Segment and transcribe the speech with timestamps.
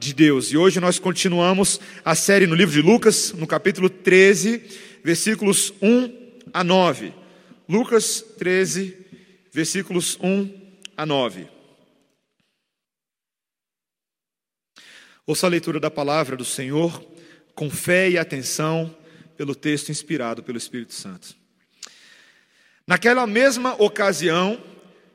[0.00, 0.50] de Deus.
[0.50, 4.62] E hoje nós continuamos a série no livro de Lucas, no capítulo 13,
[5.04, 7.12] versículos 1 a 9.
[7.68, 8.96] Lucas 13,
[9.52, 10.50] versículos 1
[10.96, 11.46] a 9.
[15.26, 17.04] Ouça a leitura da palavra do Senhor
[17.54, 18.96] com fé e atenção
[19.36, 21.36] pelo texto inspirado pelo Espírito Santo.
[22.86, 24.58] Naquela mesma ocasião,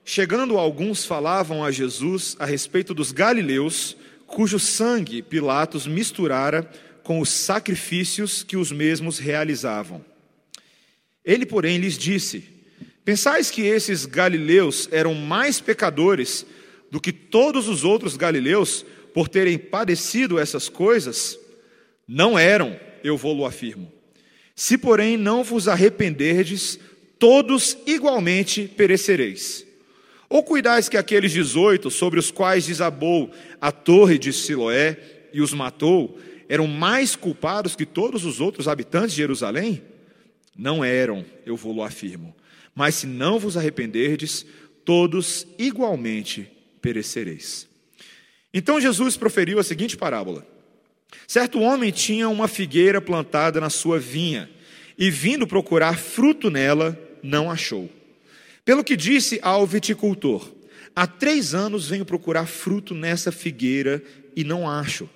[0.03, 6.69] chegando alguns falavam a Jesus a respeito dos galileus, cujo sangue Pilatos misturara
[7.03, 10.03] com os sacrifícios que os mesmos realizavam.
[11.23, 12.43] Ele, porém, lhes disse:
[13.03, 16.45] Pensais que esses galileus eram mais pecadores
[16.91, 21.37] do que todos os outros galileus por terem padecido essas coisas?
[22.07, 23.91] Não eram, eu vou-lo afirmo.
[24.55, 26.79] Se, porém, não vos arrependerdes,
[27.19, 29.64] todos igualmente perecereis.
[30.29, 34.97] Ou cuidais que aqueles dezoito, sobre os quais desabou a torre de Siloé
[35.31, 39.81] e os matou, eram mais culpados que todos os outros habitantes de Jerusalém?
[40.57, 42.35] Não eram, eu vou-lo afirmo.
[42.73, 44.45] Mas se não vos arrependerdes,
[44.83, 46.49] todos igualmente
[46.81, 47.67] perecereis.
[48.53, 50.45] Então Jesus proferiu a seguinte parábola:
[51.27, 54.49] Certo homem tinha uma figueira plantada na sua vinha,
[54.97, 57.89] e vindo procurar fruto nela, não achou.
[58.65, 60.51] Pelo que disse ao viticultor:
[60.95, 64.03] Há três anos venho procurar fruto nessa figueira
[64.35, 65.07] e não acho.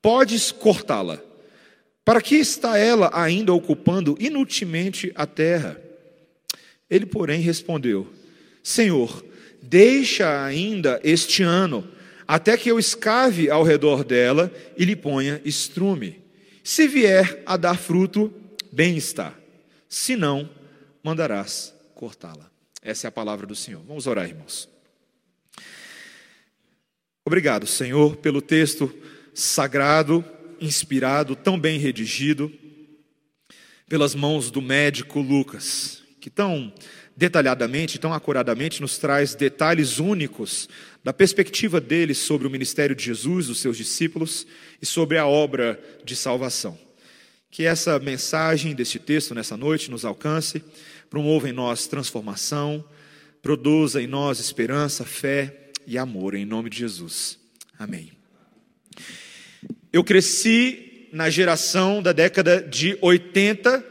[0.00, 1.20] Podes cortá-la.
[2.04, 5.80] Para que está ela ainda ocupando inutilmente a terra?
[6.88, 8.06] Ele, porém, respondeu:
[8.62, 9.24] Senhor,
[9.60, 11.88] deixa ainda este ano,
[12.28, 16.22] até que eu escave ao redor dela e lhe ponha estrume.
[16.62, 18.32] Se vier a dar fruto,
[18.70, 19.34] bem está.
[19.88, 20.48] Se não,
[21.02, 22.53] mandarás cortá-la.
[22.84, 23.82] Essa é a palavra do Senhor.
[23.88, 24.68] Vamos orar, irmãos.
[27.24, 28.94] Obrigado, Senhor, pelo texto
[29.32, 30.22] sagrado,
[30.60, 32.52] inspirado, tão bem redigido,
[33.88, 36.70] pelas mãos do médico Lucas, que tão
[37.16, 40.68] detalhadamente, tão acuradamente nos traz detalhes únicos
[41.02, 44.46] da perspectiva dele sobre o ministério de Jesus, dos seus discípulos
[44.82, 46.78] e sobre a obra de salvação.
[47.50, 50.62] Que essa mensagem deste texto nessa noite nos alcance
[51.10, 52.84] promova em nós transformação,
[53.42, 57.38] produza em nós esperança, fé e amor, em nome de Jesus.
[57.78, 58.12] Amém.
[59.92, 63.84] Eu cresci na geração da década de 80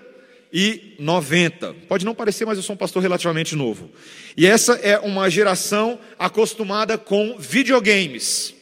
[0.52, 1.74] e 90.
[1.88, 3.90] Pode não parecer, mas eu sou um pastor relativamente novo.
[4.38, 8.54] E essa é uma geração acostumada com videogames.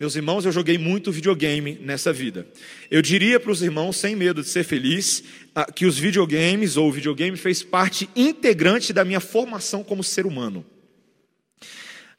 [0.00, 2.46] Meus irmãos, eu joguei muito videogame nessa vida.
[2.90, 5.22] Eu diria para os irmãos, sem medo de ser feliz,
[5.74, 10.64] que os videogames ou o videogame fez parte integrante da minha formação como ser humano.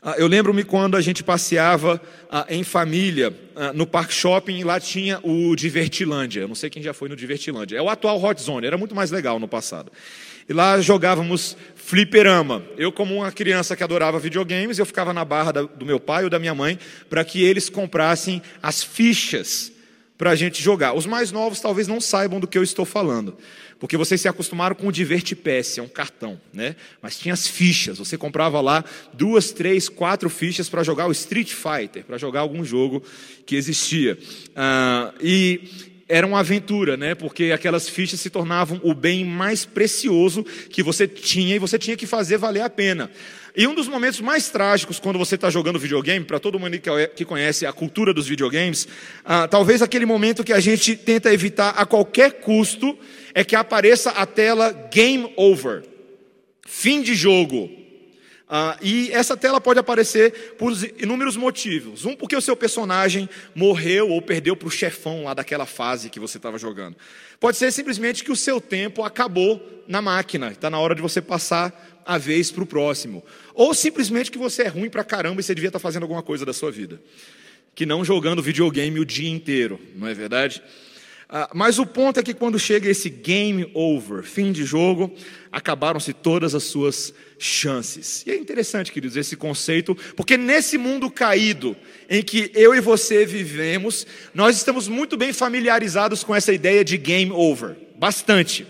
[0.02, 3.34] Ah, eu lembro-me quando a gente passeava ah, em família
[3.74, 6.42] no Park Shopping, lá tinha o Divertilândia.
[6.42, 7.78] Eu não sei quem já foi no Divertilândia.
[7.78, 9.92] É o atual Hot Zone, era muito mais legal no passado.
[10.48, 12.64] E lá jogávamos fliperama.
[12.78, 16.30] Eu, como uma criança que adorava videogames, eu ficava na barra do meu pai ou
[16.30, 16.78] da minha mãe
[17.10, 19.72] para que eles comprassem as fichas
[20.18, 20.94] para a gente jogar.
[20.94, 23.38] Os mais novos talvez não saibam do que eu estou falando,
[23.80, 26.76] porque vocês se acostumaram com o Divertipass, é um cartão, né?
[27.02, 28.84] Mas tinha as fichas, você comprava lá
[29.14, 33.04] duas, três, quatro fichas para jogar o Street Fighter, para jogar algum jogo
[33.46, 34.18] que existia.
[34.56, 37.16] Ah, e era uma aventura, né?
[37.16, 41.98] Porque aquelas fichas se tornavam o bem mais precioso que você tinha e você tinha
[41.98, 43.10] que fazer valer a pena.
[43.58, 46.78] E um dos momentos mais trágicos quando você está jogando videogame, para todo mundo
[47.16, 48.86] que conhece a cultura dos videogames,
[49.24, 52.98] ah, talvez aquele momento que a gente tenta evitar a qualquer custo
[53.34, 55.84] é que apareça a tela Game Over,
[56.68, 57.70] fim de jogo.
[58.48, 62.06] Ah, e essa tela pode aparecer por inúmeros motivos.
[62.06, 66.20] Um, porque o seu personagem morreu ou perdeu para o chefão lá daquela fase que
[66.20, 66.96] você estava jogando.
[67.40, 71.22] Pode ser simplesmente que o seu tempo acabou na máquina, está na hora de você
[71.22, 73.24] passar a vez para o próximo.
[73.54, 76.22] Ou simplesmente que você é ruim para caramba e você devia estar tá fazendo alguma
[76.22, 77.02] coisa da sua vida.
[77.74, 80.62] Que não jogando videogame o dia inteiro, não é verdade?
[81.28, 85.12] Ah, mas o ponto é que quando chega esse game over, fim de jogo,
[85.52, 88.24] acabaram-se todas as suas chances.
[88.28, 91.76] E é interessante, queridos, esse conceito, porque nesse mundo caído
[92.08, 96.96] em que eu e você vivemos, nós estamos muito bem familiarizados com essa ideia de
[96.96, 98.68] game over, bastante.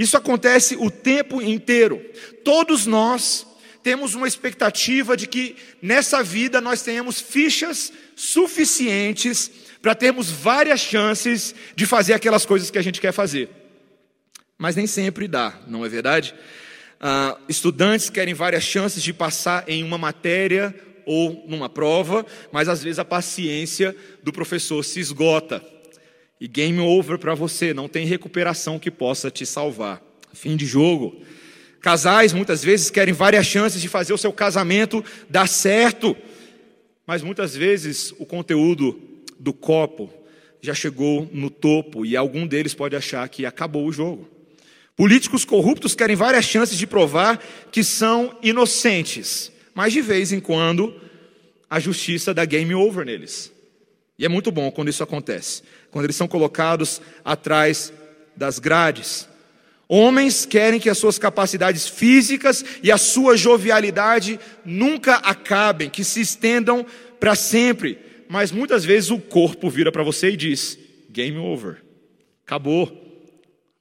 [0.00, 2.02] Isso acontece o tempo inteiro.
[2.42, 3.46] Todos nós
[3.82, 9.50] temos uma expectativa de que nessa vida nós tenhamos fichas suficientes
[9.82, 13.50] para termos várias chances de fazer aquelas coisas que a gente quer fazer.
[14.56, 16.34] Mas nem sempre dá, não é verdade?
[16.98, 20.74] Uh, estudantes querem várias chances de passar em uma matéria
[21.04, 25.62] ou numa prova, mas às vezes a paciência do professor se esgota.
[26.40, 30.02] E game over para você, não tem recuperação que possa te salvar.
[30.32, 31.20] Fim de jogo.
[31.80, 36.16] Casais muitas vezes querem várias chances de fazer o seu casamento dar certo,
[37.06, 39.00] mas muitas vezes o conteúdo
[39.38, 40.12] do copo
[40.60, 44.28] já chegou no topo e algum deles pode achar que acabou o jogo.
[44.94, 47.42] Políticos corruptos querem várias chances de provar
[47.72, 50.94] que são inocentes, mas de vez em quando
[51.68, 53.50] a justiça dá game over neles.
[54.18, 57.92] E é muito bom quando isso acontece, quando eles são colocados atrás
[58.36, 59.28] das grades.
[59.88, 66.20] Homens querem que as suas capacidades físicas e a sua jovialidade nunca acabem, que se
[66.20, 66.86] estendam
[67.18, 67.98] para sempre.
[68.28, 70.78] Mas muitas vezes o corpo vira para você e diz:
[71.10, 71.82] game over,
[72.46, 72.96] acabou.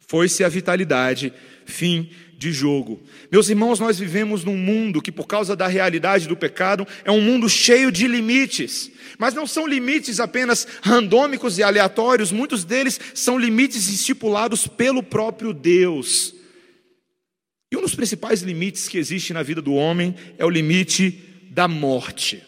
[0.07, 1.31] Foi-se a vitalidade,
[1.65, 2.09] fim
[2.39, 3.01] de jogo.
[3.29, 7.19] Meus irmãos, nós vivemos num mundo que, por causa da realidade do pecado, é um
[7.19, 8.89] mundo cheio de limites.
[9.17, 15.51] Mas não são limites apenas randômicos e aleatórios, muitos deles são limites estipulados pelo próprio
[15.51, 16.33] Deus.
[17.69, 21.21] E um dos principais limites que existe na vida do homem é o limite
[21.51, 22.41] da morte.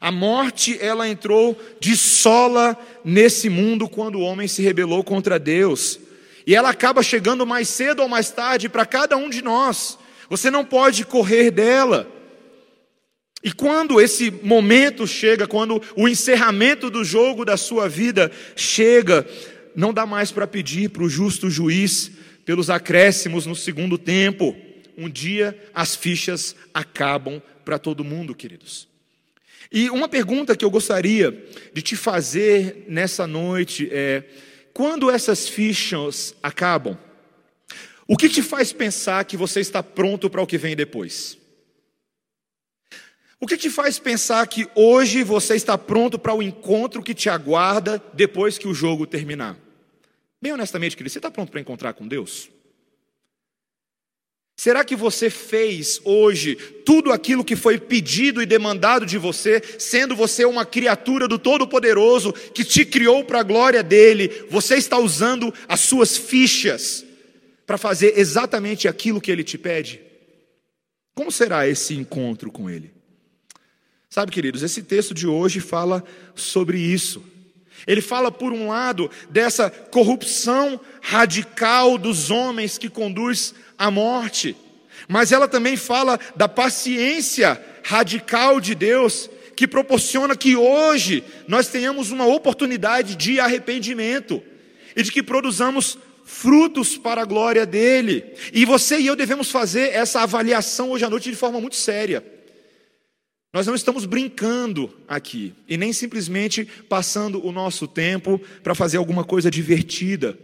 [0.00, 6.00] A morte, ela entrou de sola nesse mundo quando o homem se rebelou contra Deus.
[6.48, 9.98] E ela acaba chegando mais cedo ou mais tarde para cada um de nós.
[10.30, 12.10] Você não pode correr dela.
[13.44, 19.28] E quando esse momento chega, quando o encerramento do jogo da sua vida chega,
[19.76, 22.12] não dá mais para pedir para o justo juiz
[22.46, 24.56] pelos acréscimos no segundo tempo.
[24.96, 28.88] Um dia as fichas acabam para todo mundo, queridos.
[29.70, 34.24] E uma pergunta que eu gostaria de te fazer nessa noite é:
[34.78, 36.96] quando essas fichas acabam,
[38.06, 41.36] o que te faz pensar que você está pronto para o que vem depois?
[43.40, 47.28] O que te faz pensar que hoje você está pronto para o encontro que te
[47.28, 49.58] aguarda depois que o jogo terminar?
[50.40, 52.48] Bem honestamente, querido, você está pronto para encontrar com Deus?
[54.58, 60.16] Será que você fez hoje tudo aquilo que foi pedido e demandado de você, sendo
[60.16, 64.46] você uma criatura do Todo-Poderoso que te criou para a glória dele?
[64.50, 67.04] Você está usando as suas fichas
[67.64, 70.00] para fazer exatamente aquilo que ele te pede?
[71.14, 72.90] Como será esse encontro com ele?
[74.10, 76.02] Sabe, queridos, esse texto de hoje fala
[76.34, 77.22] sobre isso.
[77.86, 84.56] Ele fala, por um lado, dessa corrupção radical dos homens que conduz à morte,
[85.08, 92.10] mas ela também fala da paciência radical de Deus, que proporciona que hoje nós tenhamos
[92.10, 94.42] uma oportunidade de arrependimento
[94.94, 98.24] e de que produzamos frutos para a glória dele.
[98.52, 102.37] E você e eu devemos fazer essa avaliação hoje à noite de forma muito séria.
[103.52, 109.24] Nós não estamos brincando aqui e nem simplesmente passando o nosso tempo para fazer alguma
[109.24, 110.38] coisa divertida.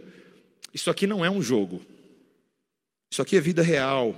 [0.73, 1.81] Isso aqui não é um jogo.
[3.11, 4.15] Isso aqui é vida real.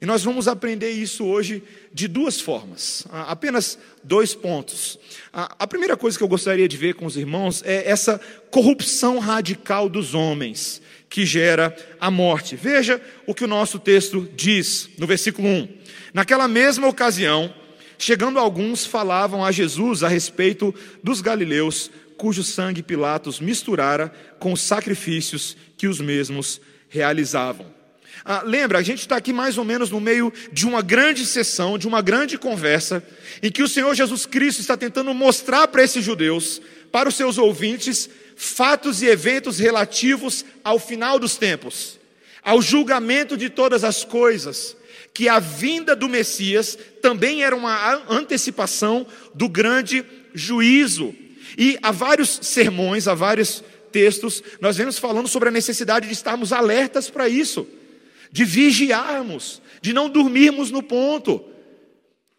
[0.00, 1.62] E nós vamos aprender isso hoje
[1.92, 4.98] de duas formas, apenas dois pontos.
[5.32, 8.20] A primeira coisa que eu gostaria de ver com os irmãos é essa
[8.50, 12.54] corrupção radical dos homens que gera a morte.
[12.54, 15.68] Veja o que o nosso texto diz no versículo 1.
[16.12, 17.54] Naquela mesma ocasião,
[18.06, 24.60] Chegando alguns, falavam a Jesus a respeito dos galileus, cujo sangue Pilatos misturara com os
[24.60, 27.64] sacrifícios que os mesmos realizavam.
[28.22, 31.78] Ah, lembra, a gente está aqui mais ou menos no meio de uma grande sessão,
[31.78, 33.02] de uma grande conversa,
[33.42, 36.60] em que o Senhor Jesus Cristo está tentando mostrar para esses judeus,
[36.92, 41.98] para os seus ouvintes, fatos e eventos relativos ao final dos tempos,
[42.42, 44.76] ao julgamento de todas as coisas,
[45.14, 50.04] que a vinda do Messias também era uma antecipação do grande
[50.34, 51.14] juízo.
[51.56, 56.52] E há vários sermões, há vários textos, nós vemos falando sobre a necessidade de estarmos
[56.52, 57.64] alertas para isso,
[58.32, 61.44] de vigiarmos, de não dormirmos no ponto.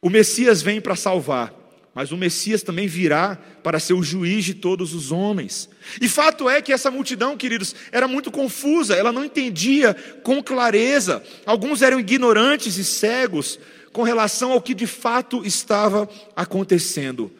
[0.01, 1.53] O Messias vem para salvar,
[1.95, 5.69] mas o Messias também virá para ser o juiz de todos os homens.
[6.01, 11.23] E fato é que essa multidão, queridos, era muito confusa, ela não entendia com clareza.
[11.45, 13.57] Alguns eram ignorantes e cegos
[13.93, 17.31] com relação ao que de fato estava acontecendo.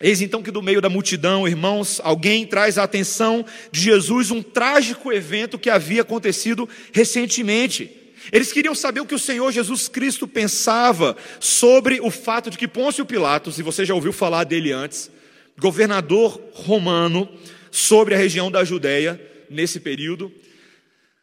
[0.00, 4.42] Eis então que do meio da multidão, irmãos, alguém traz a atenção de Jesus um
[4.42, 7.99] trágico evento que havia acontecido recentemente.
[8.32, 12.68] Eles queriam saber o que o Senhor Jesus Cristo pensava sobre o fato de que
[12.68, 15.10] Pôncio Pilatos, e você já ouviu falar dele antes,
[15.58, 17.28] governador romano
[17.70, 20.32] sobre a região da Judéia nesse período,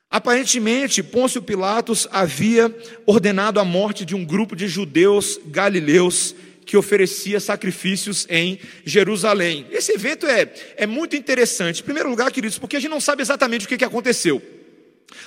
[0.10, 2.74] Aparentemente, Pôncio Pilatos havia
[3.06, 6.34] ordenado a morte de um grupo de judeus galileus
[6.66, 9.66] que oferecia sacrifícios em Jerusalém.
[9.70, 11.82] Esse evento é, é muito interessante.
[11.82, 14.42] Em primeiro lugar, queridos, porque a gente não sabe exatamente o que, que aconteceu.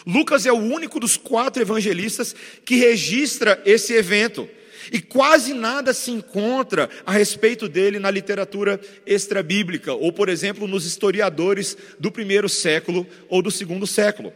[0.06, 2.34] Lucas é o único dos quatro evangelistas
[2.64, 4.48] que registra esse evento.
[4.92, 10.86] E quase nada se encontra a respeito dele na literatura extra-bíblica, ou, por exemplo, nos
[10.86, 14.32] historiadores do primeiro século ou do segundo século.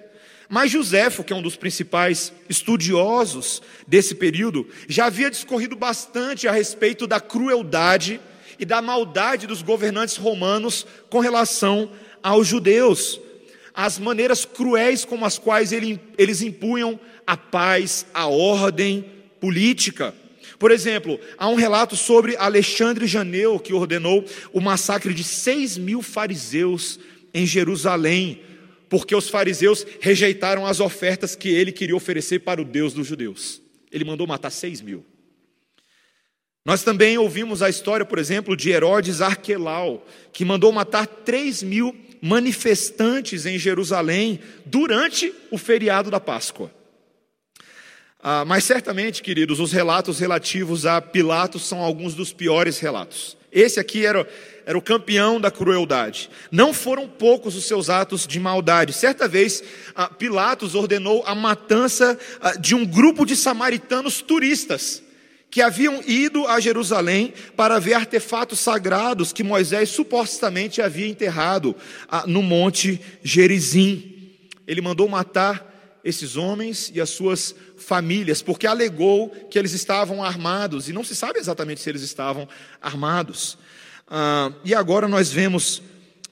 [0.48, 6.52] Mas Joséfo, que é um dos principais estudiosos desse período, já havia discorrido bastante a
[6.52, 8.20] respeito da crueldade
[8.58, 11.90] e da maldade dos governantes romanos com relação
[12.22, 13.20] aos judeus,
[13.74, 19.04] as maneiras cruéis como as quais eles impunham a paz, a ordem
[19.40, 20.14] política.
[20.58, 26.00] Por exemplo, há um relato sobre Alexandre Janeu, que ordenou o massacre de seis mil
[26.00, 27.00] fariseus
[27.34, 28.40] em Jerusalém,
[28.88, 33.60] porque os fariseus rejeitaram as ofertas que ele queria oferecer para o Deus dos judeus.
[33.90, 35.04] Ele mandou matar seis mil.
[36.64, 41.94] Nós também ouvimos a história, por exemplo, de Herodes Arquelau, que mandou matar três mil
[42.24, 46.72] manifestantes em Jerusalém durante o feriado da Páscoa.
[48.18, 53.36] Ah, mas certamente, queridos, os relatos relativos a Pilatos são alguns dos piores relatos.
[53.52, 54.26] Esse aqui era,
[54.64, 56.30] era o campeão da crueldade.
[56.50, 58.94] Não foram poucos os seus atos de maldade.
[58.94, 59.62] Certa vez,
[59.94, 65.02] ah, Pilatos ordenou a matança ah, de um grupo de samaritanos turistas
[65.54, 71.76] que haviam ido a Jerusalém para ver artefatos sagrados que Moisés supostamente havia enterrado
[72.08, 74.32] ah, no monte Gerizim.
[74.66, 80.88] Ele mandou matar esses homens e as suas famílias, porque alegou que eles estavam armados,
[80.88, 82.48] e não se sabe exatamente se eles estavam
[82.82, 83.56] armados.
[84.08, 85.80] Ah, e agora nós vemos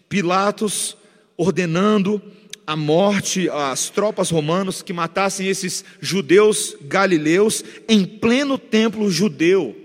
[0.08, 0.96] Pilatos
[1.36, 2.20] ordenando
[2.66, 9.76] a morte às tropas romanas que matassem esses judeus galileus em pleno templo judeu.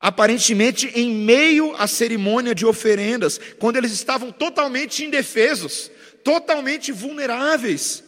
[0.00, 5.90] Aparentemente em meio à cerimônia de oferendas, quando eles estavam totalmente indefesos,
[6.22, 8.04] totalmente vulneráveis.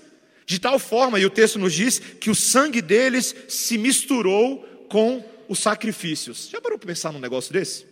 [0.46, 5.24] De tal forma, e o texto nos diz, que o sangue deles se misturou com
[5.48, 6.48] os sacrifícios.
[6.50, 7.89] Já parou para pensar num negócio desse?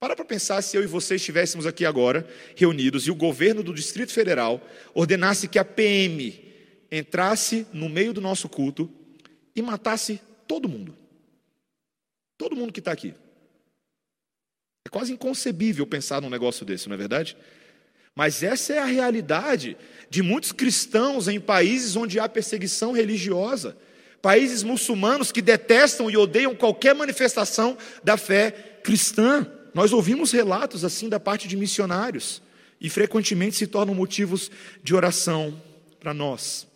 [0.00, 3.74] Para para pensar se eu e você estivéssemos aqui agora, reunidos, e o governo do
[3.74, 4.64] Distrito Federal
[4.94, 6.46] ordenasse que a PM
[6.90, 8.90] entrasse no meio do nosso culto
[9.56, 10.94] e matasse todo mundo.
[12.36, 13.12] Todo mundo que está aqui.
[14.86, 17.36] É quase inconcebível pensar num negócio desse, não é verdade?
[18.14, 19.76] Mas essa é a realidade
[20.08, 23.76] de muitos cristãos em países onde há perseguição religiosa,
[24.22, 29.57] países muçulmanos que detestam e odeiam qualquer manifestação da fé cristã.
[29.74, 32.42] Nós ouvimos relatos assim da parte de missionários
[32.80, 34.50] e frequentemente se tornam motivos
[34.82, 35.60] de oração
[35.98, 36.66] para nós.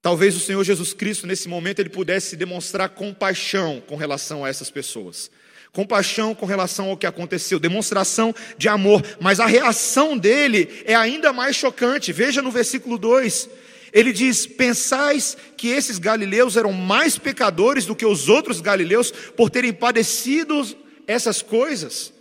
[0.00, 4.70] Talvez o Senhor Jesus Cristo, nesse momento, ele pudesse demonstrar compaixão com relação a essas
[4.70, 5.30] pessoas
[5.74, 11.32] compaixão com relação ao que aconteceu, demonstração de amor, mas a reação dele é ainda
[11.32, 12.12] mais chocante.
[12.12, 13.50] Veja no versículo 2.
[13.94, 19.48] Ele diz: Pensais que esses galileus eram mais pecadores do que os outros galileus por
[19.48, 20.66] terem padecido
[21.06, 22.12] essas coisas?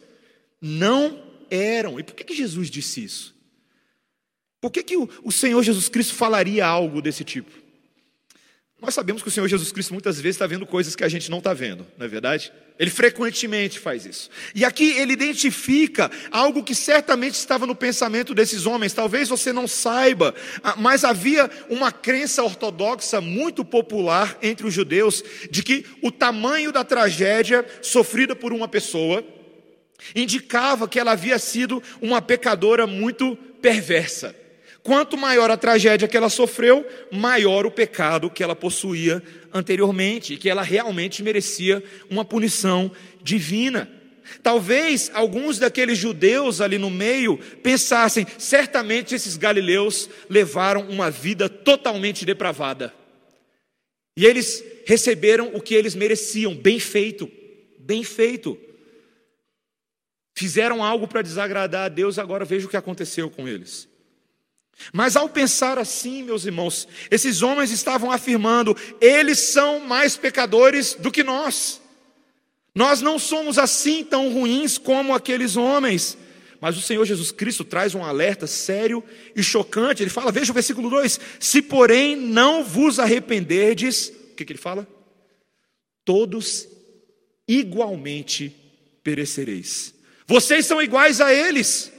[0.62, 2.00] Não eram.
[2.00, 3.34] E por que, que Jesus disse isso?
[4.62, 7.52] Por que, que o, Senhor Jesus Cristo falaria algo desse tipo?
[8.80, 11.30] Nós sabemos que o Senhor Jesus Cristo muitas vezes está vendo coisas que a gente
[11.30, 12.54] não está vendo, não é verdade?
[12.80, 14.30] Ele frequentemente faz isso.
[14.56, 18.94] E aqui ele identifica algo que certamente estava no pensamento desses homens.
[18.94, 25.24] Talvez você não saiba, ah, mas havia uma crença ortodoxa muito popular entre os judeus
[25.52, 29.24] de que o tamanho da tragédia sofrida por uma pessoa
[30.16, 34.43] indicava que ela havia sido uma pecadora muito perversa.
[34.84, 39.24] Quanto maior a tragédia que ela sofreu, maior o pecado que ela possuía
[39.54, 43.90] anteriormente, e que ela realmente merecia uma punição divina.
[44.42, 52.26] Talvez alguns daqueles judeus ali no meio pensassem: certamente esses galileus levaram uma vida totalmente
[52.26, 52.94] depravada.
[54.18, 57.32] E eles receberam o que eles mereciam, bem feito,
[57.80, 58.58] bem feito.
[60.36, 63.93] Fizeram algo para desagradar a Deus, agora veja o que aconteceu com eles.
[64.92, 71.12] Mas ao pensar assim, meus irmãos, esses homens estavam afirmando: eles são mais pecadores do
[71.12, 71.82] que nós.
[72.76, 76.18] Nós não somos assim tão ruins como aqueles homens.
[76.60, 79.04] Mas o Senhor Jesus Cristo traz um alerta sério
[79.36, 80.02] e chocante.
[80.02, 84.60] Ele fala, veja o versículo 2: Se porém não vos arrependerdes, o que, que ele
[84.60, 84.88] fala?
[86.04, 86.68] Todos
[87.48, 88.56] igualmente
[89.04, 89.94] perecereis.
[90.26, 91.92] Vocês são iguais a eles.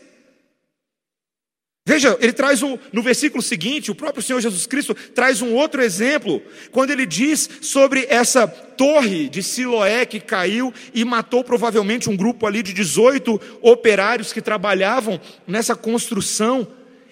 [1.86, 5.82] Veja, ele traz um, no versículo seguinte, o próprio Senhor Jesus Cristo traz um outro
[5.82, 12.16] exemplo, quando ele diz sobre essa torre de Siloé que caiu e matou provavelmente um
[12.16, 16.66] grupo ali de 18 operários que trabalhavam nessa construção.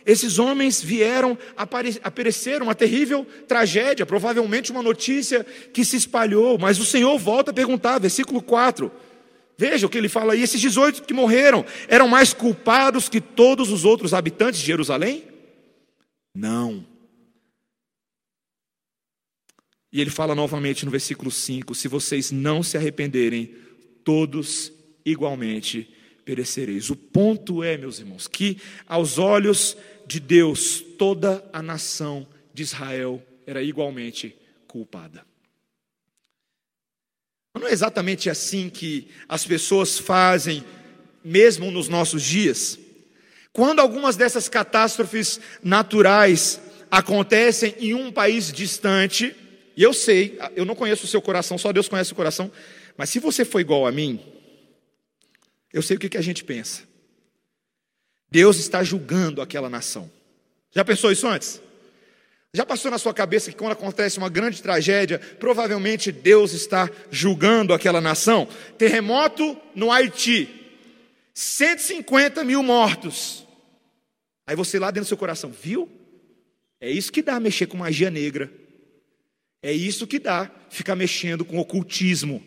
[0.06, 6.78] Esses homens vieram a perecer, uma terrível tragédia, provavelmente uma notícia que se espalhou, mas
[6.78, 8.90] o Senhor volta a perguntar, versículo 4.
[9.62, 13.70] Veja o que ele fala aí: esses 18 que morreram eram mais culpados que todos
[13.70, 15.22] os outros habitantes de Jerusalém?
[16.34, 16.84] Não.
[19.92, 23.54] E ele fala novamente no versículo 5: se vocês não se arrependerem,
[24.02, 24.72] todos
[25.06, 25.88] igualmente
[26.24, 26.90] perecereis.
[26.90, 29.76] O ponto é, meus irmãos, que aos olhos
[30.08, 34.34] de Deus, toda a nação de Israel era igualmente
[34.66, 35.24] culpada.
[37.54, 40.64] Não é exatamente assim que as pessoas fazem,
[41.24, 42.78] mesmo nos nossos dias.
[43.52, 49.36] Quando algumas dessas catástrofes naturais acontecem em um país distante,
[49.76, 52.50] e eu sei, eu não conheço o seu coração, só Deus conhece o coração,
[52.96, 54.20] mas se você for igual a mim,
[55.72, 56.82] eu sei o que a gente pensa.
[58.30, 60.10] Deus está julgando aquela nação.
[60.70, 61.60] Já pensou isso antes?
[62.54, 67.72] Já passou na sua cabeça que quando acontece uma grande tragédia, provavelmente Deus está julgando
[67.72, 68.46] aquela nação?
[68.76, 70.48] Terremoto no Haiti,
[71.32, 73.46] 150 mil mortos.
[74.46, 75.88] Aí você lá dentro do seu coração, viu?
[76.78, 78.52] É isso que dá mexer com magia negra.
[79.62, 82.44] É isso que dá ficar mexendo com ocultismo.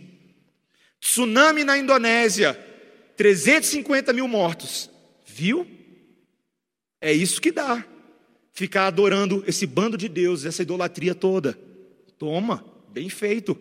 [0.99, 2.53] Tsunami na Indonésia,
[3.17, 4.87] 350 mil mortos.
[5.25, 5.65] Viu?
[7.01, 7.83] É isso que dá
[8.55, 11.59] ficar adorando esse bando de deuses, essa idolatria toda.
[12.17, 13.55] Toma, bem feito.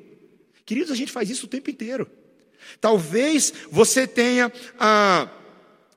[0.64, 2.08] Queridos, a gente faz isso o tempo inteiro.
[2.80, 5.28] Talvez você tenha ah,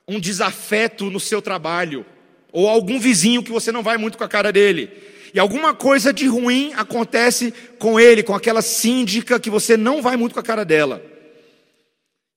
[0.07, 2.05] um desafeto no seu trabalho,
[2.51, 4.89] ou algum vizinho que você não vai muito com a cara dele,
[5.31, 10.17] e alguma coisa de ruim acontece com ele, com aquela síndica que você não vai
[10.17, 11.05] muito com a cara dela.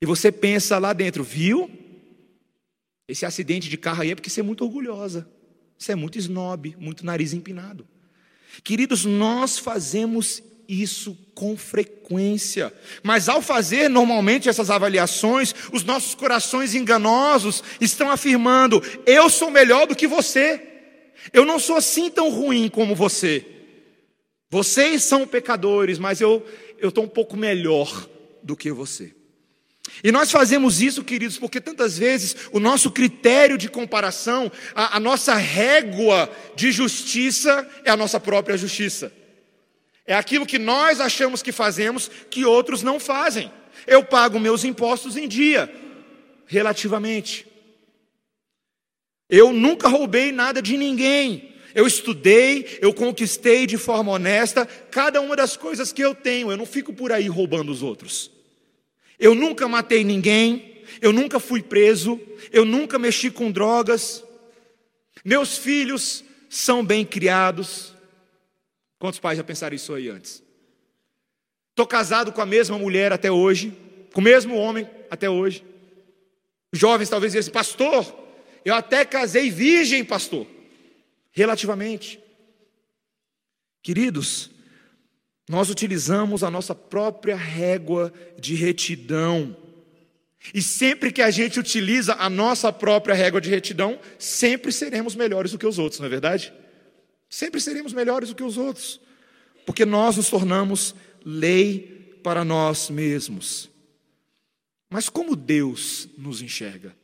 [0.03, 1.71] E você pensa lá dentro, viu?
[3.09, 5.27] Esse acidente de carro aí é porque você é muito orgulhosa.
[5.81, 7.89] Isso é muito snob, muito nariz empinado.
[8.63, 12.71] Queridos, nós fazemos isso com frequência.
[13.03, 19.87] Mas ao fazer normalmente essas avaliações, os nossos corações enganosos estão afirmando: eu sou melhor
[19.87, 20.67] do que você.
[21.33, 23.47] Eu não sou assim tão ruim como você.
[24.51, 26.47] Vocês são pecadores, mas eu
[26.79, 28.07] eu estou um pouco melhor
[28.43, 29.15] do que você.
[30.03, 35.01] E nós fazemos isso, queridos, porque tantas vezes o nosso critério de comparação, a, a,
[35.01, 39.13] nossa régua de justiça é a nossa própria justiça.
[40.07, 43.53] É aquilo que nós achamos que fazemos que outros não fazem.
[43.87, 45.73] Eu pago meus impostos em dia,
[46.47, 47.47] relativamente.
[49.29, 51.55] Eu nunca roubei nada de ninguém.
[51.75, 56.51] Eu estudei, eu conquistei de forma honesta cada uma das coisas que eu tenho.
[56.51, 58.40] Eu não fico por aí roubando os outros.
[59.21, 62.19] Eu nunca matei ninguém, eu nunca fui preso,
[62.51, 64.25] eu nunca mexi com drogas.
[65.23, 67.95] Meus filhos são bem criados.
[68.99, 70.43] Quantos pais já pensaram isso aí antes?
[71.69, 73.77] Estou casado com a mesma mulher até hoje,
[74.13, 75.65] com o mesmo homem até hoje.
[76.73, 78.15] Jovens talvez dizem, pastor,
[78.65, 80.47] eu até casei virgem, pastor.
[81.31, 82.21] Relativamente.
[83.83, 84.51] Queridos,
[85.51, 89.57] nós utilizamos a nossa própria régua de retidão.
[90.55, 95.51] E sempre que a gente utiliza a nossa própria régua de retidão, sempre seremos melhores
[95.51, 96.53] do que os outros, não é verdade?
[97.29, 99.01] Sempre seremos melhores do que os outros,
[99.67, 103.69] porque nós nos tornamos lei para nós mesmos.
[104.89, 106.95] Mas como Deus nos enxerga?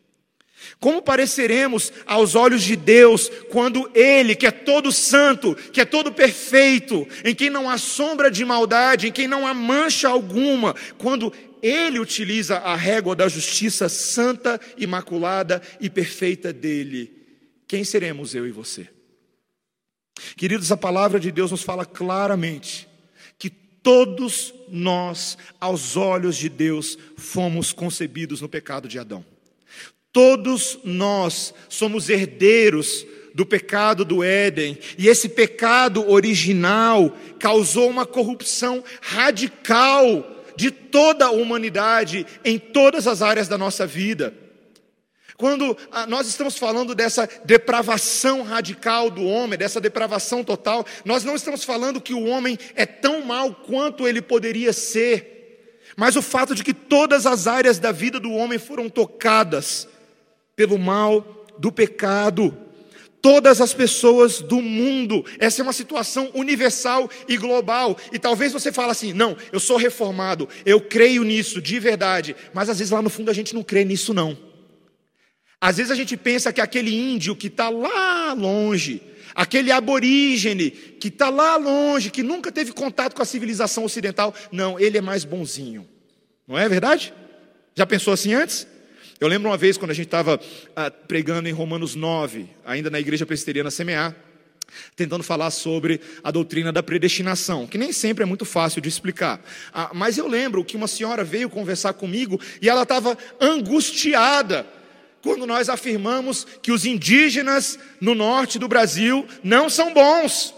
[0.81, 6.12] Como pareceremos aos olhos de Deus quando Ele, que é todo santo, que é todo
[6.12, 11.33] perfeito, em quem não há sombra de maldade, em quem não há mancha alguma, quando
[11.62, 17.12] Ele utiliza a régua da justiça santa, imaculada e perfeita dele,
[17.66, 18.88] quem seremos eu e você?
[20.37, 22.88] Queridos, a palavra de Deus nos fala claramente
[23.38, 29.25] que todos nós, aos olhos de Deus, fomos concebidos no pecado de Adão.
[30.16, 38.83] Todos nós somos herdeiros do pecado do Éden, e esse pecado original causou uma corrupção
[39.02, 40.26] radical
[40.57, 44.33] de toda a humanidade em todas as áreas da nossa vida.
[45.37, 51.37] Quando ah, nós estamos falando dessa depravação radical do homem, dessa depravação total, nós não
[51.37, 56.55] estamos falando que o homem é tão mal quanto ele poderia ser, mas o fato
[56.55, 59.94] de que todas as áreas da vida do homem foram tocadas
[60.57, 62.57] pelo mal do pecado.
[63.23, 65.25] todas as pessoas do mundo.
[65.40, 67.97] Essa é uma situação universal e global.
[68.12, 72.37] E talvez você fale assim: não, eu sou reformado, eu creio nisso de verdade.
[72.55, 74.38] Mas às vezes lá no fundo a gente não crê nisso, não.
[75.61, 79.03] Às vezes a gente pensa que aquele índio que está lá longe,
[79.35, 84.79] aquele aborígene que está lá longe, que nunca teve contato com a civilização ocidental, não,
[84.79, 85.88] ele é mais bonzinho.
[86.47, 87.12] Não é verdade?
[87.75, 88.69] Já pensou assim antes?
[89.18, 90.38] Eu lembro uma vez quando a gente estava
[90.74, 94.14] ah, pregando em Romanos 9, ainda na igreja presbiteriana Semear,
[94.94, 99.42] tentando falar sobre a doutrina da predestinação, que nem sempre é muito fácil de explicar.
[99.72, 104.66] Ah, mas eu lembro que uma senhora veio conversar comigo e ela estava angustiada
[105.22, 110.55] quando nós afirmamos que os indígenas no norte do Brasil não são bons,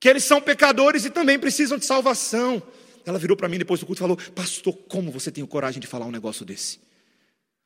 [0.00, 2.60] que eles são pecadores e também precisam de salvação.
[3.06, 5.86] Ela virou para mim depois do culto e falou: Pastor, como você tem coragem de
[5.86, 6.89] falar um negócio desse?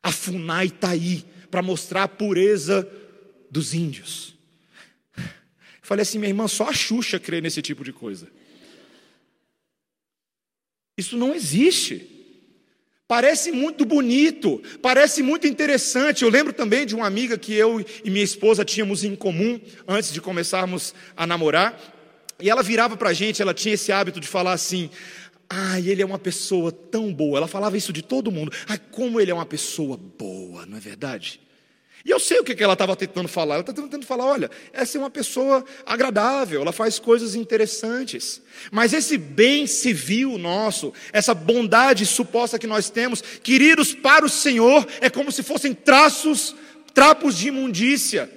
[0.04, 2.86] A FUNAI está aí para mostrar a pureza
[3.50, 4.34] dos índios.
[5.16, 5.22] Eu
[5.80, 8.28] falei assim, minha irmã, só a Xuxa crê nesse tipo de coisa.
[10.98, 12.10] Isso não existe.
[13.08, 16.22] Parece muito bonito, parece muito interessante.
[16.22, 20.12] Eu lembro também de uma amiga que eu e minha esposa tínhamos em comum antes
[20.12, 21.80] de começarmos a namorar.
[22.40, 24.90] E ela virava para a gente, ela tinha esse hábito de falar assim:
[25.48, 27.38] ah, ele é uma pessoa tão boa.
[27.38, 28.52] Ela falava isso de todo mundo.
[28.68, 31.40] Ah, como ele é uma pessoa boa, não é verdade?
[32.04, 33.54] E eu sei o que ela estava tentando falar.
[33.54, 38.42] Ela está tentando falar: olha, essa é uma pessoa agradável, ela faz coisas interessantes.
[38.70, 44.86] Mas esse bem civil nosso, essa bondade suposta que nós temos, queridos, para o Senhor,
[45.00, 46.54] é como se fossem traços,
[46.92, 48.30] trapos de imundícia.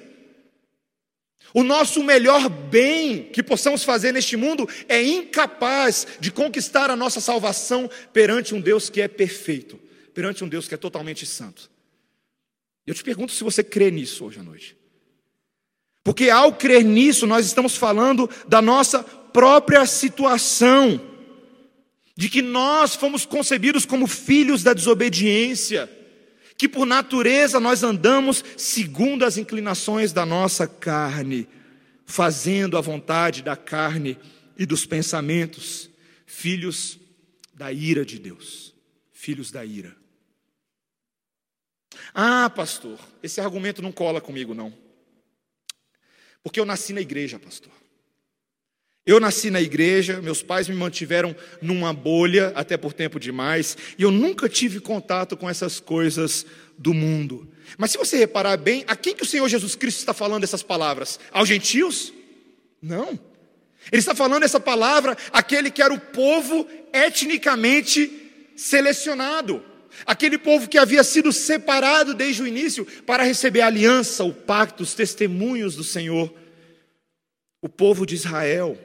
[1.54, 7.22] O nosso melhor bem que possamos fazer neste mundo é incapaz de conquistar a nossa
[7.22, 9.80] salvação perante um Deus que é perfeito,
[10.14, 11.70] perante um Deus que é totalmente santo.
[12.86, 14.78] Eu te pergunto se você crê nisso hoje à noite.
[16.04, 21.02] Porque ao crer nisso, nós estamos falando da nossa própria situação,
[22.16, 25.97] de que nós fomos concebidos como filhos da desobediência
[26.58, 31.48] que por natureza nós andamos segundo as inclinações da nossa carne,
[32.06, 34.18] fazendo a vontade da carne
[34.58, 35.90] e dos pensamentos,
[36.26, 37.00] filhos
[37.54, 38.74] da ira de Deus,
[39.14, 39.96] filhos da ira.
[42.14, 44.74] Ah, pastor, esse argumento não cola comigo, não.
[46.42, 47.72] Porque eu nasci na igreja, pastor.
[49.08, 54.04] Eu nasci na igreja, meus pais me mantiveram numa bolha, até por tempo demais, e
[54.04, 56.46] eu nunca tive contato com essas coisas
[56.78, 57.48] do mundo.
[57.78, 60.62] Mas se você reparar bem, a quem que o Senhor Jesus Cristo está falando essas
[60.62, 61.22] palavras?
[61.32, 62.12] Aos gentios?
[62.82, 63.18] Não.
[63.90, 68.12] Ele está falando essa palavra àquele que era o povo etnicamente
[68.58, 69.64] selecionado.
[70.06, 74.84] Aquele povo que havia sido separado desde o início para receber a aliança, o pacto,
[74.84, 76.34] os testemunhos do Senhor.
[77.62, 78.78] O povo de Israel.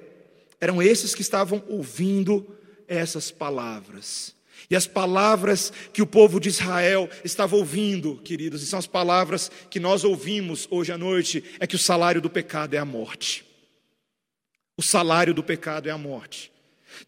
[0.62, 2.46] Eram esses que estavam ouvindo
[2.86, 4.32] essas palavras.
[4.70, 9.50] E as palavras que o povo de Israel estava ouvindo, queridos, e são as palavras
[9.68, 13.44] que nós ouvimos hoje à noite, é que o salário do pecado é a morte.
[14.76, 16.52] O salário do pecado é a morte.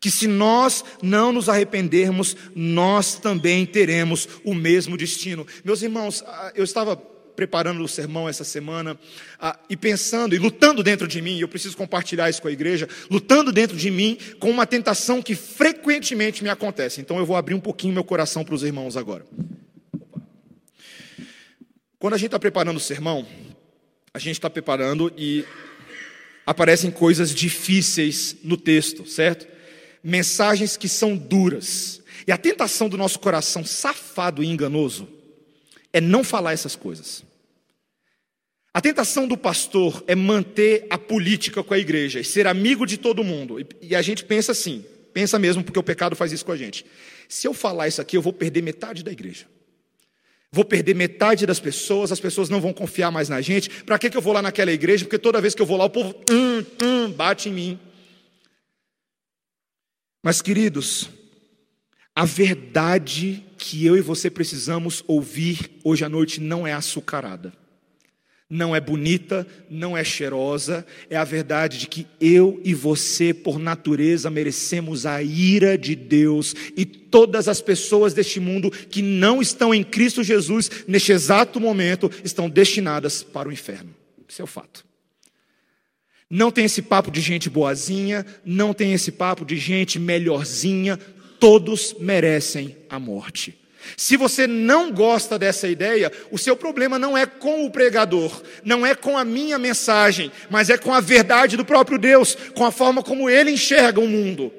[0.00, 5.46] Que se nós não nos arrependermos, nós também teremos o mesmo destino.
[5.64, 6.96] Meus irmãos, ah, eu estava
[7.34, 8.98] preparando o sermão essa semana
[9.38, 12.88] ah, e pensando e lutando dentro de mim, eu preciso compartilhar isso com a igreja,
[13.10, 17.00] lutando dentro de mim com uma tentação que frequentemente me acontece.
[17.00, 19.26] Então eu vou abrir um pouquinho meu coração para os irmãos agora.
[21.98, 23.26] Quando a gente está preparando o sermão,
[24.12, 25.44] a gente está preparando e
[26.46, 29.46] aparecem coisas difíceis no texto, certo?
[30.02, 32.02] Mensagens que são duras.
[32.26, 35.08] E a tentação do nosso coração safado e enganoso
[35.94, 37.22] é não falar essas coisas.
[38.74, 42.98] A tentação do pastor é manter a política com a igreja e ser amigo de
[42.98, 43.64] todo mundo.
[43.80, 46.84] E a gente pensa assim, pensa mesmo porque o pecado faz isso com a gente.
[47.28, 49.46] Se eu falar isso aqui, eu vou perder metade da igreja.
[50.50, 53.70] Vou perder metade das pessoas, as pessoas não vão confiar mais na gente.
[53.84, 55.04] Para que, que eu vou lá naquela igreja?
[55.04, 57.78] Porque toda vez que eu vou lá, o povo hum, hum, bate em mim.
[60.20, 61.08] Mas, queridos,
[62.14, 67.52] a verdade que eu e você precisamos ouvir hoje à noite não é açucarada,
[68.48, 73.58] não é bonita, não é cheirosa, é a verdade de que eu e você, por
[73.58, 79.74] natureza, merecemos a ira de Deus e todas as pessoas deste mundo que não estão
[79.74, 83.94] em Cristo Jesus neste exato momento estão destinadas para o inferno.
[84.28, 84.84] Isso é o fato.
[86.30, 90.98] Não tem esse papo de gente boazinha, não tem esse papo de gente melhorzinha,
[91.38, 93.58] todos merecem a morte.
[93.96, 98.84] Se você não gosta dessa ideia, o seu problema não é com o pregador, não
[98.84, 102.72] é com a minha mensagem, mas é com a verdade do próprio Deus, com a
[102.72, 104.52] forma como ele enxerga o mundo.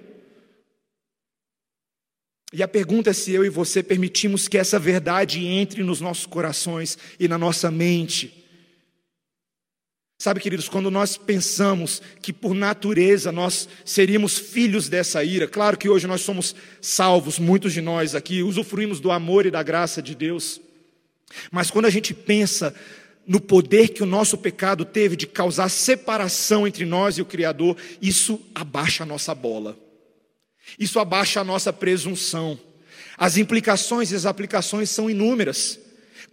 [2.54, 6.26] E a pergunta é se eu e você permitimos que essa verdade entre nos nossos
[6.26, 8.45] corações e na nossa mente.
[10.17, 15.89] Sabe, queridos, quando nós pensamos que por natureza nós seríamos filhos dessa ira, claro que
[15.89, 20.15] hoje nós somos salvos, muitos de nós aqui usufruímos do amor e da graça de
[20.15, 20.62] Deus,
[21.51, 22.73] mas quando a gente pensa
[23.28, 27.75] no poder que o nosso pecado teve de causar separação entre nós e o Criador,
[28.01, 29.78] isso abaixa a nossa bola,
[30.80, 32.60] isso abaixa a nossa presunção.
[33.17, 35.80] As implicações e as aplicações são inúmeras.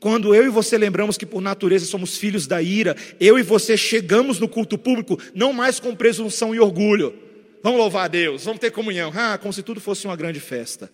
[0.03, 3.77] Quando eu e você lembramos que por natureza somos filhos da ira, eu e você
[3.77, 7.17] chegamos no culto público não mais com presunção e orgulho.
[7.63, 9.13] Vamos louvar a Deus, vamos ter comunhão.
[9.15, 10.91] Ah, como se tudo fosse uma grande festa.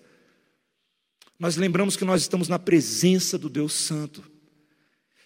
[1.39, 4.23] Nós lembramos que nós estamos na presença do Deus Santo.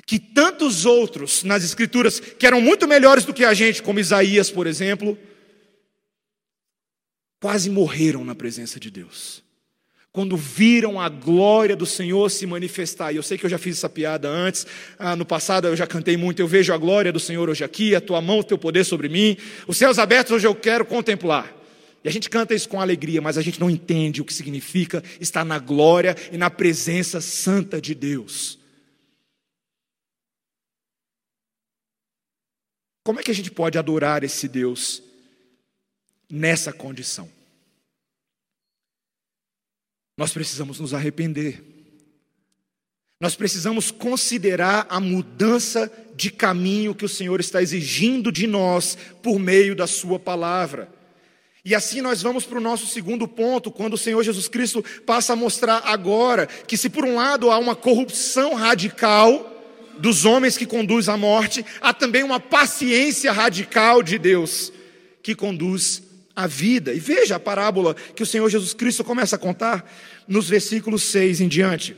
[0.06, 4.48] Que tantos outros nas Escrituras, que eram muito melhores do que a gente, como Isaías,
[4.48, 5.18] por exemplo,
[7.40, 9.41] quase morreram na presença de Deus
[10.12, 13.12] quando viram a glória do Senhor se manifestar.
[13.12, 14.66] E eu sei que eu já fiz essa piada antes,
[14.98, 16.40] ah, no passado eu já cantei muito.
[16.40, 19.08] Eu vejo a glória do Senhor hoje aqui, a tua mão, o teu poder sobre
[19.08, 19.38] mim.
[19.66, 21.56] Os céus abertos hoje eu quero contemplar.
[22.04, 25.02] E a gente canta isso com alegria, mas a gente não entende o que significa
[25.18, 28.58] estar na glória e na presença santa de Deus.
[33.04, 35.02] Como é que a gente pode adorar esse Deus
[36.30, 37.28] nessa condição?
[40.16, 41.62] Nós precisamos nos arrepender.
[43.20, 49.38] Nós precisamos considerar a mudança de caminho que o Senhor está exigindo de nós por
[49.38, 50.88] meio da Sua palavra.
[51.64, 55.34] E assim nós vamos para o nosso segundo ponto, quando o Senhor Jesus Cristo passa
[55.34, 59.48] a mostrar agora que, se por um lado há uma corrupção radical
[59.98, 64.72] dos homens que conduz à morte, há também uma paciência radical de Deus
[65.22, 66.02] que conduz
[66.34, 66.92] a vida.
[66.92, 69.90] E veja a parábola que o Senhor Jesus Cristo começa a contar
[70.26, 71.96] nos versículos 6 em diante.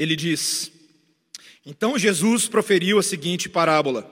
[0.00, 0.72] Ele diz:
[1.66, 4.10] Então Jesus proferiu a seguinte parábola: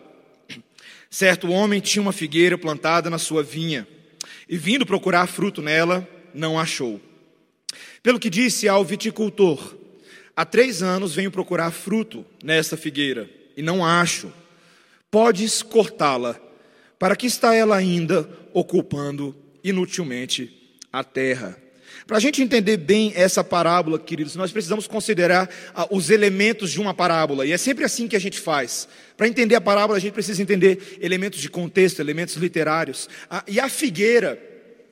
[1.08, 3.88] Certo homem tinha uma figueira plantada na sua vinha,
[4.46, 7.00] e vindo procurar fruto nela, não achou.
[8.02, 9.74] Pelo que disse ao viticultor:
[10.38, 14.32] Há três anos venho procurar fruto nesta figueira e não acho.
[15.10, 16.40] Podes cortá-la.
[16.96, 21.58] Para que está ela ainda ocupando inutilmente a terra?
[22.06, 26.80] Para a gente entender bem essa parábola, queridos, nós precisamos considerar ah, os elementos de
[26.80, 28.86] uma parábola, e é sempre assim que a gente faz.
[29.16, 33.08] Para entender a parábola, a gente precisa entender elementos de contexto, elementos literários.
[33.28, 34.40] Ah, e a figueira,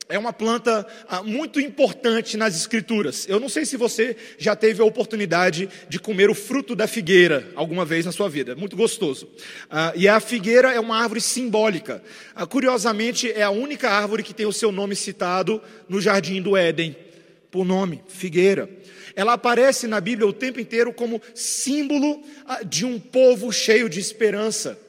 [0.09, 3.27] é uma planta ah, muito importante nas escrituras.
[3.27, 7.47] Eu não sei se você já teve a oportunidade de comer o fruto da figueira
[7.55, 8.53] alguma vez na sua vida.
[8.53, 9.29] É muito gostoso.
[9.69, 12.01] Ah, e a figueira é uma árvore simbólica.
[12.33, 16.55] Ah, curiosamente, é a única árvore que tem o seu nome citado no jardim do
[16.55, 16.95] Éden,
[17.51, 18.69] por nome, figueira.
[19.15, 22.21] Ela aparece na Bíblia o tempo inteiro como símbolo
[22.65, 24.79] de um povo cheio de esperança.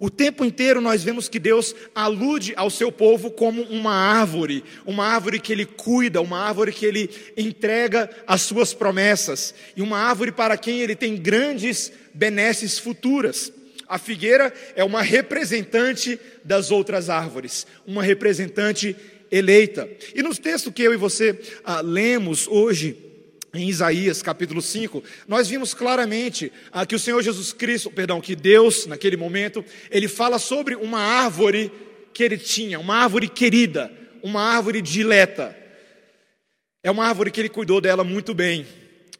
[0.00, 5.04] O tempo inteiro nós vemos que Deus alude ao seu povo como uma árvore, uma
[5.04, 10.32] árvore que ele cuida, uma árvore que ele entrega as suas promessas, e uma árvore
[10.32, 13.52] para quem ele tem grandes benesses futuras.
[13.86, 18.96] A figueira é uma representante das outras árvores, uma representante
[19.30, 19.86] eleita.
[20.14, 22.96] E nos textos que eu e você ah, lemos hoje,
[23.52, 28.36] em Isaías capítulo 5, nós vimos claramente ah, que o Senhor Jesus Cristo, perdão, que
[28.36, 31.72] Deus, naquele momento, ele fala sobre uma árvore
[32.14, 33.90] que ele tinha, uma árvore querida,
[34.22, 35.56] uma árvore dileta.
[36.82, 38.66] É uma árvore que ele cuidou dela muito bem,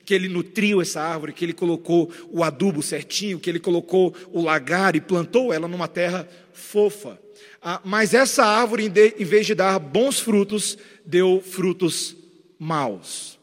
[0.05, 4.41] que ele nutriu essa árvore, que ele colocou o adubo certinho, que ele colocou o
[4.43, 7.21] lagar e plantou ela numa terra fofa.
[7.61, 12.17] Ah, mas essa árvore, em vez de dar bons frutos, deu frutos
[12.59, 13.40] maus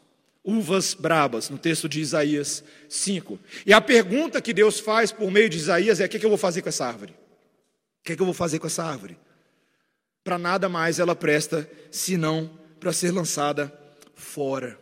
[0.48, 3.38] uvas brabas, no texto de Isaías 5.
[3.66, 6.38] E a pergunta que Deus faz por meio de Isaías é: o que, eu vou
[6.38, 7.12] fazer com essa árvore?
[7.12, 9.18] O que, que eu vou fazer com essa árvore?
[10.24, 13.72] Para nada mais ela presta, senão para ser lançada
[14.16, 14.80] fora.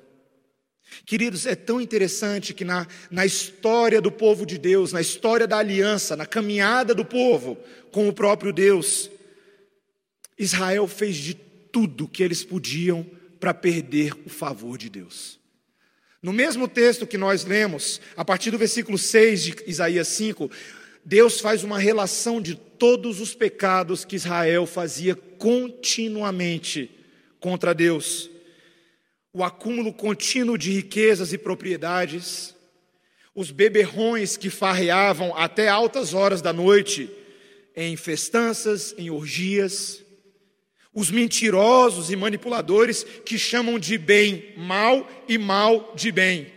[1.03, 5.57] Queridos, é tão interessante que na, na história do povo de Deus, na história da
[5.57, 7.57] aliança, na caminhada do povo
[7.91, 9.09] com o próprio Deus,
[10.37, 13.05] Israel fez de tudo que eles podiam
[13.39, 15.39] para perder o favor de Deus.
[16.25, 20.49] No mesmo texto que nós lemos, a partir do versículo 6 de Isaías 5,
[21.05, 26.89] Deus faz uma relação de todos os pecados que Israel fazia continuamente
[27.39, 28.27] contra Deus.
[29.31, 32.55] O acúmulo contínuo de riquezas e propriedades,
[33.35, 37.07] os beberrões que farreavam até altas horas da noite
[37.75, 40.03] em festanças, em orgias,
[40.95, 46.47] os mentirosos e manipuladores que chamam de bem mal e mal de bem,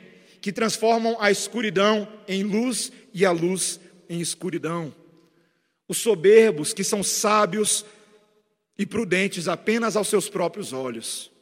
[0.40, 4.94] que transformam a escuridão em luz e a luz em escuridão.
[5.88, 7.85] Os soberbos que são sábios
[8.79, 11.33] e prudentes apenas aos seus próprios olhos.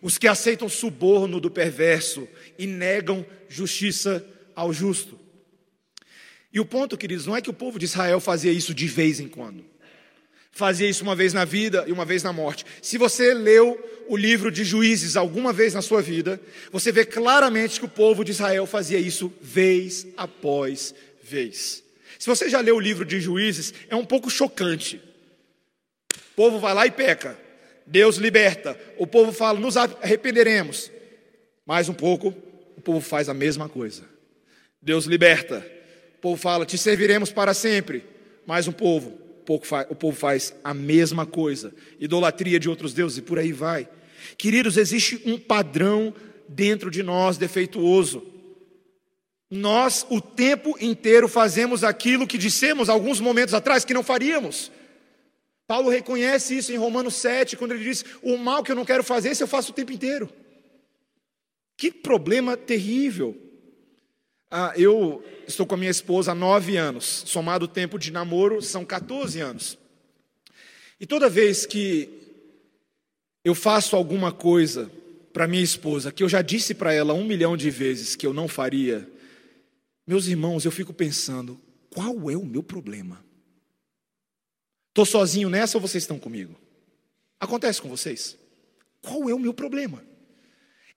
[0.00, 2.26] Os que aceitam suborno do perverso
[2.58, 5.20] e negam justiça ao justo.
[6.50, 9.20] E o ponto, queridos, não é que o povo de Israel fazia isso de vez
[9.20, 9.75] em quando.
[10.56, 12.64] Fazia isso uma vez na vida e uma vez na morte.
[12.80, 16.40] Se você leu o livro de Juízes alguma vez na sua vida,
[16.72, 21.84] você vê claramente que o povo de Israel fazia isso vez após vez.
[22.18, 24.98] Se você já leu o livro de Juízes, é um pouco chocante.
[26.16, 27.38] O povo vai lá e peca.
[27.86, 28.80] Deus liberta.
[28.96, 30.90] O povo fala: nos arrependeremos.
[31.66, 32.34] Mais um pouco,
[32.78, 34.04] o povo faz a mesma coisa.
[34.80, 35.58] Deus liberta.
[36.16, 38.06] O povo fala: Te serviremos para sempre.
[38.46, 41.74] Mais um povo, o povo faz a mesma coisa.
[42.00, 43.88] Idolatria de outros deuses e por aí vai.
[44.36, 46.14] Queridos, existe um padrão
[46.48, 48.22] dentro de nós defeituoso.
[49.50, 54.72] Nós o tempo inteiro fazemos aquilo que dissemos alguns momentos atrás que não faríamos.
[55.66, 59.04] Paulo reconhece isso em Romanos 7, quando ele diz: O mal que eu não quero
[59.04, 60.28] fazer, esse eu faço o tempo inteiro.
[61.76, 63.45] Que problema terrível.
[64.50, 68.62] Ah, eu estou com a minha esposa há nove anos, somado o tempo de namoro,
[68.62, 69.78] são 14 anos.
[71.00, 72.08] E toda vez que
[73.44, 74.90] eu faço alguma coisa
[75.32, 78.32] para minha esposa, que eu já disse para ela um milhão de vezes que eu
[78.32, 79.08] não faria,
[80.06, 83.24] meus irmãos, eu fico pensando: qual é o meu problema?
[84.90, 86.58] Estou sozinho nessa ou vocês estão comigo?
[87.38, 88.38] Acontece com vocês?
[89.02, 90.02] Qual é o meu problema?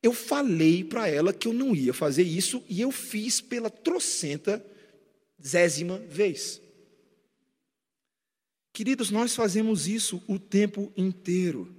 [0.02, 4.66] Eu falei para ela que eu não ia fazer isso e eu fiz pela trocenta
[5.46, 6.62] zésima vez.
[8.72, 11.76] Queridos, nós fazemos isso o tempo inteiro.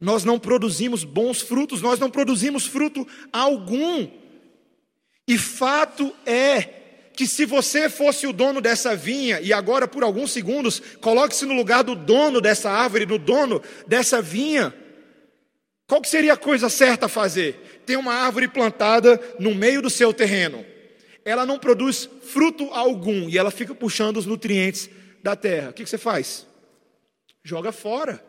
[0.00, 4.08] Nós não produzimos bons frutos, nós não produzimos fruto algum.
[5.26, 6.62] E fato é
[7.14, 11.54] que se você fosse o dono dessa vinha, e agora por alguns segundos, coloque-se no
[11.54, 14.74] lugar do dono dessa árvore, do dono dessa vinha,
[15.92, 17.82] qual que seria a coisa certa a fazer?
[17.84, 20.64] Tem uma árvore plantada no meio do seu terreno.
[21.22, 24.88] Ela não produz fruto algum e ela fica puxando os nutrientes
[25.22, 25.68] da terra.
[25.68, 26.46] O que você faz?
[27.44, 28.24] Joga fora.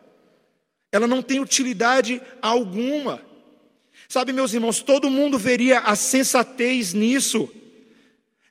[0.92, 3.22] Ela não tem utilidade alguma.
[4.10, 7.48] Sabe, meus irmãos, todo mundo veria a sensatez nisso.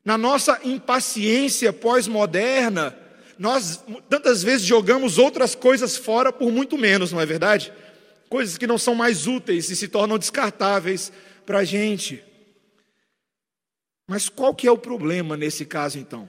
[0.03, 2.97] Na nossa impaciência pós-moderna,
[3.37, 7.71] nós tantas vezes jogamos outras coisas fora por muito menos, não é verdade?
[8.33, 11.13] Coisas que não são mais úteis e se tornam descartáveis
[11.45, 12.25] para a gente.
[14.07, 16.27] Mas qual que é o problema nesse caso então?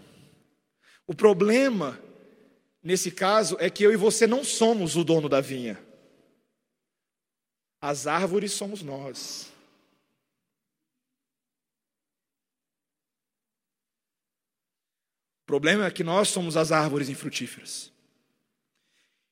[1.07, 1.99] O problema
[2.83, 5.83] nesse caso é que eu e você não somos o dono da vinha.
[7.81, 9.51] As árvores somos nós.
[15.41, 17.94] O problema é que nós somos as árvores infrutíferas.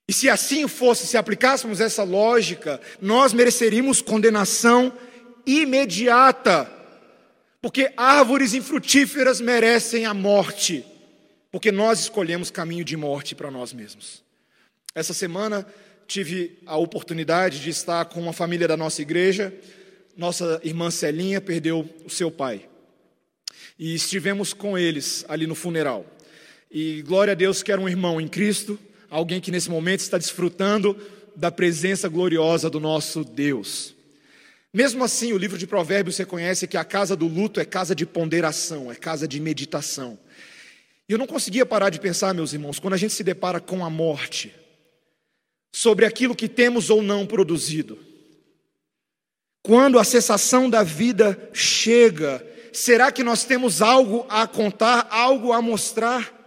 [0.09, 4.93] E se assim fosse, se aplicássemos essa lógica, nós mereceríamos condenação
[5.47, 6.71] imediata.
[7.61, 10.85] Porque árvores infrutíferas merecem a morte,
[11.51, 14.23] porque nós escolhemos caminho de morte para nós mesmos.
[14.95, 15.65] Essa semana
[16.07, 19.55] tive a oportunidade de estar com uma família da nossa igreja.
[20.17, 22.69] Nossa irmã Celinha perdeu o seu pai.
[23.79, 26.05] E estivemos com eles ali no funeral.
[26.71, 28.79] E glória a Deus que era um irmão em Cristo,
[29.13, 30.97] alguém que nesse momento está desfrutando
[31.37, 33.95] da presença gloriosa do nosso Deus.
[34.73, 38.07] Mesmo assim, o livro de Provérbios reconhece que a casa do luto é casa de
[38.07, 40.19] ponderação, é casa de meditação.
[41.07, 43.85] E eu não conseguia parar de pensar, meus irmãos, quando a gente se depara com
[43.85, 44.55] a morte,
[45.71, 47.99] sobre aquilo que temos ou não produzido.
[49.63, 55.61] Quando a cessação da vida chega, será que nós temos algo a contar, algo a
[55.61, 56.42] mostrar?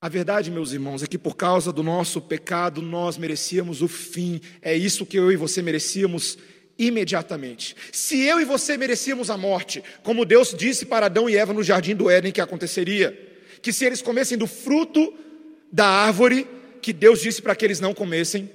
[0.00, 4.40] A verdade, meus irmãos, é que por causa do nosso pecado nós merecíamos o fim.
[4.60, 6.36] É isso que eu e você merecíamos
[6.78, 7.74] imediatamente.
[7.92, 11.62] Se eu e você merecíamos a morte, como Deus disse para Adão e Eva no
[11.62, 13.18] jardim do Éden que aconteceria,
[13.62, 15.14] que se eles comessem do fruto
[15.72, 16.46] da árvore
[16.82, 18.50] que Deus disse para que eles não comessem,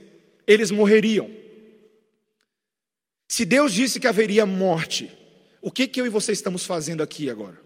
[0.46, 1.30] eles morreriam.
[3.28, 5.12] Se Deus disse que haveria morte,
[5.62, 7.60] o que, que eu e você estamos fazendo aqui agora?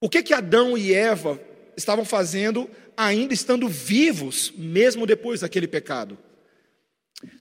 [0.00, 1.40] O que que Adão e Eva
[1.78, 6.18] estavam fazendo ainda estando vivos, mesmo depois daquele pecado?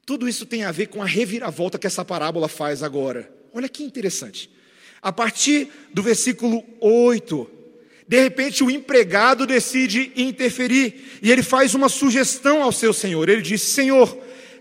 [0.06, 3.30] Tudo isso tem a ver com a reviravolta que essa parábola faz agora.
[3.52, 4.50] Olha que interessante.
[5.02, 7.50] A partir do versículo 8,
[8.08, 13.28] de repente o empregado decide interferir e ele faz uma sugestão ao seu senhor.
[13.28, 14.18] Ele diz: Senhor,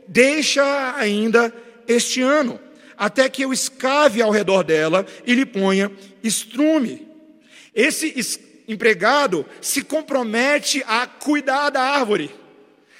[0.09, 1.53] deixa ainda
[1.87, 2.59] este ano,
[2.97, 5.91] até que eu escave ao redor dela e lhe ponha
[6.22, 7.07] estrume.
[7.74, 8.18] Esse
[8.68, 12.30] empregado se compromete a cuidar da árvore.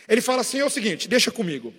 [0.09, 1.73] Ele fala assim: é o seguinte, deixa comigo.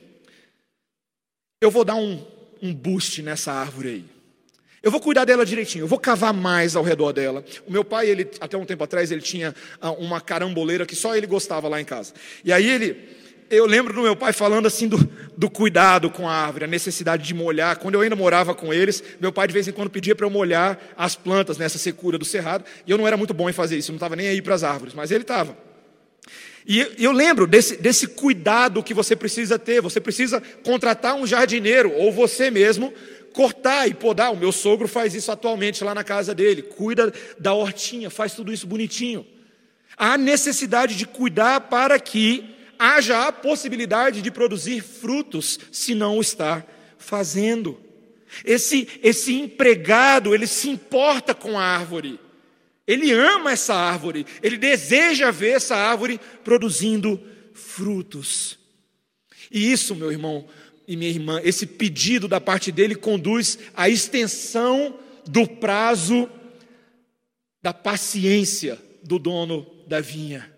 [1.61, 2.25] Eu vou dar um,
[2.61, 4.17] um boost nessa árvore aí.
[4.83, 7.43] Eu vou cuidar dela direitinho, eu vou cavar mais ao redor dela.
[7.65, 11.15] O meu pai, ele, até um tempo atrás, ele tinha ah, uma caramboleira que só
[11.15, 12.13] ele gostava lá em casa.
[12.43, 13.09] E aí ele,
[13.49, 14.97] eu lembro do meu pai falando assim do,
[15.37, 17.77] do cuidado com a árvore, a necessidade de molhar.
[17.77, 20.31] Quando eu ainda morava com eles, meu pai de vez em quando pedia para eu
[20.31, 22.65] molhar as plantas nessa secura do cerrado.
[22.87, 24.55] E eu não era muito bom em fazer isso, eu não estava nem aí para
[24.55, 25.55] as árvores, mas ele estava.
[26.65, 29.79] E eu lembro desse, desse cuidado que você precisa ter.
[29.79, 32.93] Você precisa contratar um jardineiro, ou você mesmo,
[33.31, 34.33] cortar e podar.
[34.33, 36.63] O meu sogro faz isso atualmente lá na casa dele.
[36.63, 39.25] Cuida da hortinha, faz tudo isso bonitinho.
[39.95, 46.21] Há necessidade de cuidar para que haja a possibilidade de produzir frutos, se não o
[46.21, 46.65] está
[46.97, 47.79] fazendo.
[48.43, 52.19] Esse, esse empregado, ele se importa com a árvore.
[52.85, 57.21] Ele ama essa árvore, ele deseja ver essa árvore produzindo
[57.53, 58.57] frutos.
[59.51, 60.47] E isso, meu irmão
[60.87, 66.29] e minha irmã, esse pedido da parte dele conduz à extensão do prazo
[67.61, 70.56] da paciência do dono da vinha.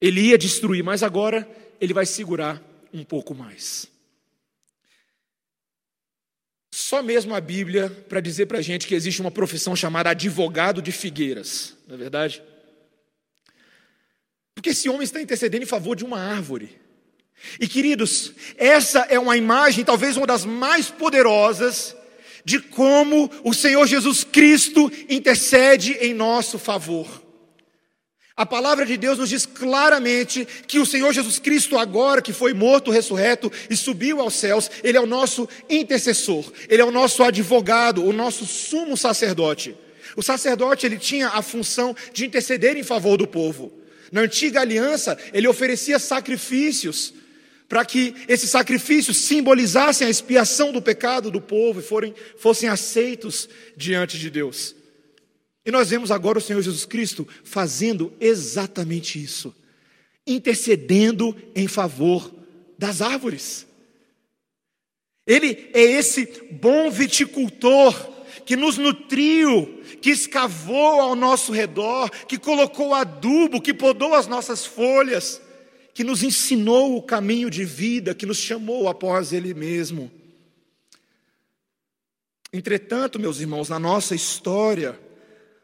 [0.00, 1.48] Ele ia destruir, mas agora
[1.80, 3.88] ele vai segurar um pouco mais.
[6.70, 10.82] Só mesmo a Bíblia para dizer para a gente que existe uma profissão chamada advogado
[10.82, 12.42] de figueiras, não é verdade?
[14.54, 16.78] Porque esse homem está intercedendo em favor de uma árvore.
[17.60, 21.96] E queridos, essa é uma imagem, talvez uma das mais poderosas,
[22.44, 27.25] de como o Senhor Jesus Cristo intercede em nosso favor.
[28.36, 32.52] A palavra de Deus nos diz claramente que o Senhor Jesus Cristo, agora que foi
[32.52, 37.22] morto, ressurreto e subiu aos céus, Ele é o nosso intercessor, Ele é o nosso
[37.22, 39.74] advogado, o nosso sumo sacerdote.
[40.14, 43.72] O sacerdote ele tinha a função de interceder em favor do povo.
[44.10, 47.12] Na antiga aliança, ele oferecia sacrifícios
[47.68, 53.48] para que esses sacrifícios simbolizassem a expiação do pecado do povo e forem, fossem aceitos
[53.76, 54.74] diante de Deus.
[55.66, 59.52] E nós vemos agora o Senhor Jesus Cristo fazendo exatamente isso,
[60.24, 62.32] intercedendo em favor
[62.78, 63.66] das árvores.
[65.26, 67.92] Ele é esse bom viticultor
[68.44, 74.64] que nos nutriu, que escavou ao nosso redor, que colocou adubo, que podou as nossas
[74.64, 75.42] folhas,
[75.92, 80.12] que nos ensinou o caminho de vida, que nos chamou após Ele mesmo.
[82.52, 84.96] Entretanto, meus irmãos, na nossa história,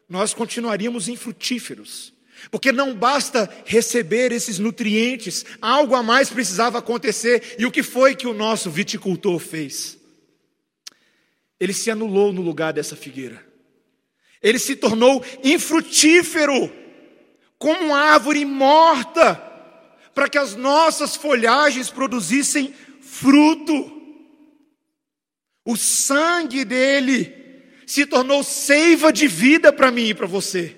[0.07, 2.13] nós continuaríamos infrutíferos.
[2.51, 7.55] Porque não basta receber esses nutrientes, algo a mais precisava acontecer.
[7.57, 9.97] E o que foi que o nosso viticultor fez?
[11.59, 13.45] Ele se anulou no lugar dessa figueira.
[14.41, 16.71] Ele se tornou infrutífero,
[17.57, 19.35] como uma árvore morta,
[20.13, 24.01] para que as nossas folhagens produzissem fruto.
[25.63, 27.42] O sangue dele
[27.85, 30.75] se tornou seiva de vida para mim e para você.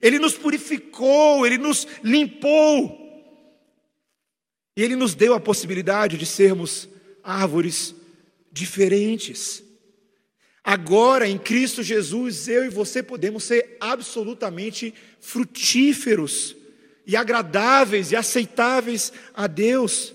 [0.00, 2.98] Ele nos purificou, ele nos limpou.
[4.76, 6.88] E ele nos deu a possibilidade de sermos
[7.22, 7.94] árvores
[8.50, 9.62] diferentes.
[10.62, 16.56] Agora, em Cristo Jesus, eu e você podemos ser absolutamente frutíferos
[17.06, 20.14] e agradáveis e aceitáveis a Deus.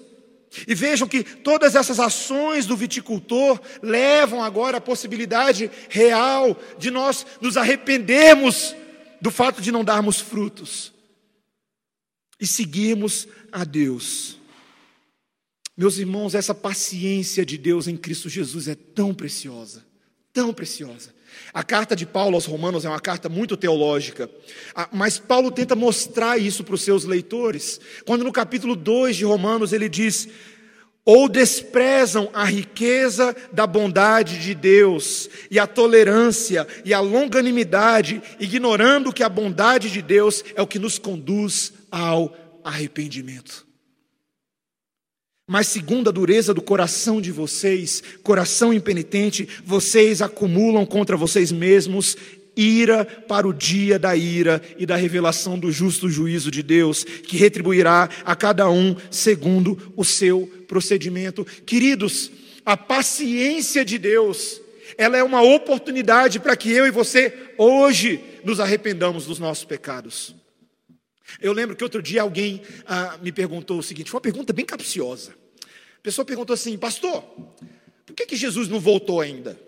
[0.67, 7.25] E vejam que todas essas ações do viticultor levam agora à possibilidade real de nós
[7.41, 8.75] nos arrependermos
[9.21, 10.93] do fato de não darmos frutos
[12.39, 14.37] e seguirmos a Deus.
[15.77, 19.85] Meus irmãos, essa paciência de Deus em Cristo Jesus é tão preciosa,
[20.31, 21.14] tão preciosa.
[21.53, 24.29] A carta de Paulo aos Romanos é uma carta muito teológica,
[24.91, 29.73] mas Paulo tenta mostrar isso para os seus leitores, quando no capítulo 2 de Romanos
[29.73, 30.27] ele diz:
[31.03, 39.13] Ou desprezam a riqueza da bondade de Deus, e a tolerância e a longanimidade, ignorando
[39.13, 43.64] que a bondade de Deus é o que nos conduz ao arrependimento.
[45.47, 52.17] Mas, segundo a dureza do coração de vocês, coração impenitente, vocês acumulam contra vocês mesmos
[52.57, 57.37] ira para o dia da ira e da revelação do justo juízo de Deus, que
[57.37, 61.45] retribuirá a cada um segundo o seu procedimento.
[61.65, 62.31] Queridos,
[62.65, 64.61] a paciência de Deus,
[64.97, 70.35] ela é uma oportunidade para que eu e você hoje nos arrependamos dos nossos pecados.
[71.39, 74.65] Eu lembro que outro dia alguém ah, me perguntou o seguinte, foi uma pergunta bem
[74.65, 75.35] capciosa.
[75.97, 77.21] A pessoa perguntou assim, pastor,
[78.05, 79.59] por que, que Jesus não voltou ainda?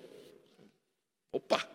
[1.32, 1.68] Opa!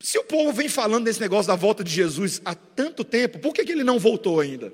[0.00, 3.54] Se o povo vem falando desse negócio da volta de Jesus há tanto tempo, por
[3.54, 4.72] que, que ele não voltou ainda?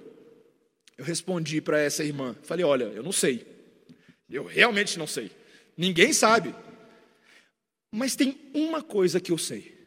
[0.99, 3.47] Eu respondi para essa irmã, falei, olha, eu não sei.
[4.29, 5.31] Eu realmente não sei.
[5.77, 6.55] Ninguém sabe.
[7.91, 9.80] Mas tem uma coisa que eu sei.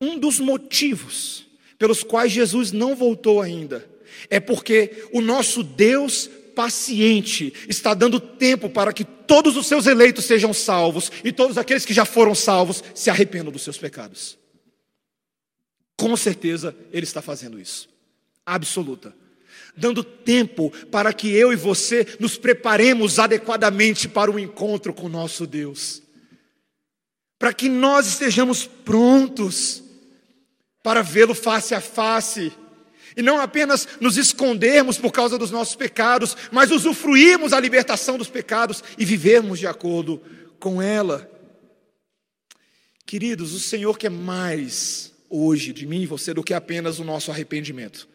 [0.00, 1.46] Um dos motivos
[1.78, 3.88] pelos quais Jesus não voltou ainda
[4.30, 10.24] é porque o nosso Deus paciente está dando tempo para que todos os seus eleitos
[10.24, 14.38] sejam salvos e todos aqueles que já foram salvos se arrependam dos seus pecados.
[15.98, 17.88] Com certeza ele está fazendo isso.
[18.44, 19.14] Absoluta.
[19.76, 25.46] Dando tempo para que eu e você nos preparemos adequadamente para o encontro com nosso
[25.46, 26.02] Deus.
[27.38, 29.82] Para que nós estejamos prontos
[30.86, 32.52] para vê-lo face a face
[33.16, 38.28] e não apenas nos escondermos por causa dos nossos pecados, mas usufruirmos a libertação dos
[38.28, 40.22] pecados e vivermos de acordo
[40.60, 41.28] com ela.
[43.04, 47.32] Queridos, o Senhor quer mais hoje de mim e você do que apenas o nosso
[47.32, 48.08] arrependimento.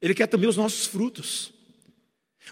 [0.00, 1.52] Ele quer também os nossos frutos.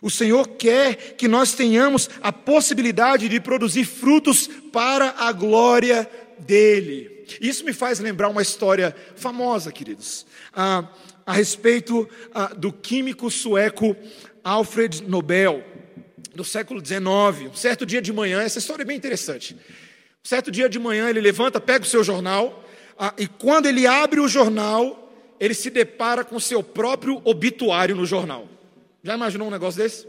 [0.03, 6.07] O Senhor quer que nós tenhamos a possibilidade de produzir frutos para a glória
[6.41, 7.20] dele.
[7.41, 10.27] Isso me faz lembrar uma história famosa, queridos.
[10.53, 10.89] Ah,
[11.27, 13.95] a respeito ah, do químico sueco
[14.43, 15.65] Alfred Nobel,
[16.35, 17.51] do século XIX.
[17.51, 19.55] Um certo dia de manhã, essa história é bem interessante.
[19.55, 22.65] Um certo dia de manhã, ele levanta, pega o seu jornal,
[22.99, 25.11] ah, e quando ele abre o jornal,
[25.41, 28.47] ele se depara com seu próprio obituário no jornal.
[29.03, 30.07] Já imaginou um negócio desse?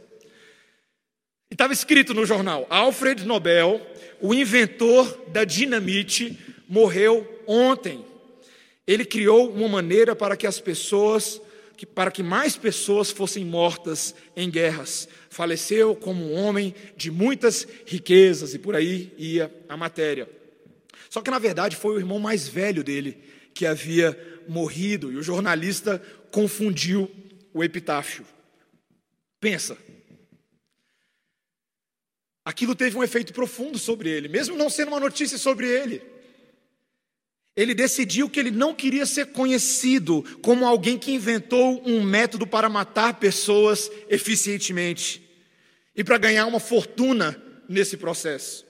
[1.49, 3.81] E estava escrito no jornal: Alfred Nobel,
[4.19, 6.37] o inventor da dinamite,
[6.71, 8.05] morreu ontem.
[8.87, 11.41] Ele criou uma maneira para que as pessoas,
[11.93, 15.09] para que mais pessoas fossem mortas em guerras.
[15.29, 20.29] Faleceu como um homem de muitas riquezas, e por aí ia a matéria.
[21.09, 23.17] Só que na verdade foi o irmão mais velho dele
[23.53, 24.17] que havia
[24.47, 26.01] morrido, e o jornalista
[26.31, 27.11] confundiu
[27.53, 28.25] o epitáfio.
[29.41, 29.77] Pensa.
[32.45, 36.10] Aquilo teve um efeito profundo sobre ele, mesmo não sendo uma notícia sobre ele.
[37.55, 42.69] Ele decidiu que ele não queria ser conhecido como alguém que inventou um método para
[42.69, 45.21] matar pessoas eficientemente
[45.95, 48.65] e para ganhar uma fortuna nesse processo.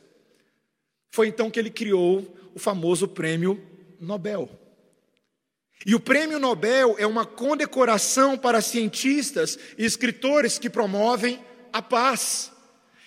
[1.11, 3.61] Foi então que ele criou o famoso prêmio
[3.99, 4.49] Nobel.
[5.85, 11.39] E o prêmio Nobel é uma condecoração para cientistas e escritores que promovem
[11.73, 12.50] a paz.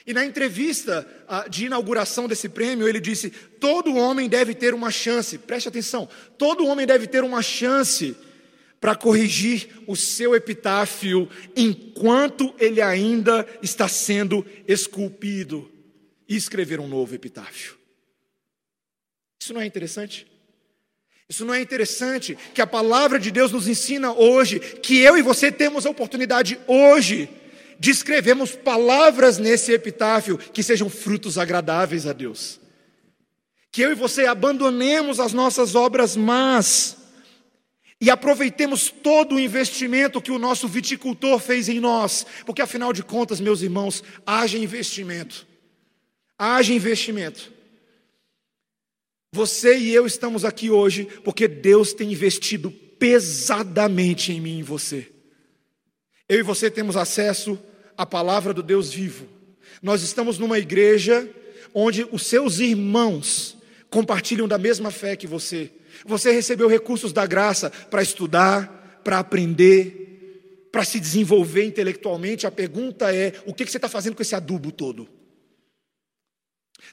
[0.07, 4.91] E na entrevista ah, de inauguração desse prêmio, ele disse: todo homem deve ter uma
[4.91, 8.15] chance, preste atenção, todo homem deve ter uma chance
[8.81, 11.27] para corrigir o seu epitáfio
[11.57, 15.73] enquanto ele ainda está sendo esculpido
[16.29, 17.79] e escrever um novo epitáfio.
[19.41, 20.27] Isso não é interessante?
[21.27, 25.23] Isso não é interessante que a palavra de Deus nos ensina hoje, que eu e
[25.23, 27.31] você temos a oportunidade hoje
[27.79, 32.61] de escrevermos palavras nesse epitáfio que sejam frutos agradáveis a Deus.
[33.71, 36.97] Que eu e você abandonemos as nossas obras más
[38.01, 43.03] e aproveitemos todo o investimento que o nosso viticultor fez em nós, porque afinal de
[43.03, 45.47] contas, meus irmãos, haja investimento.
[46.39, 47.53] Haja investimento.
[49.33, 54.63] Você e eu estamos aqui hoje porque Deus tem investido pesadamente em mim e em
[54.63, 55.14] você.
[56.29, 57.59] Eu e você temos acesso
[57.97, 59.27] à palavra do Deus vivo.
[59.83, 61.29] Nós estamos numa igreja
[61.75, 63.57] onde os seus irmãos
[63.91, 65.71] compartilham da mesma fé que você.
[66.07, 72.47] Você recebeu recursos da graça para estudar, para aprender, para se desenvolver intelectualmente.
[72.47, 75.07] A pergunta é: o que você está fazendo com esse adubo todo?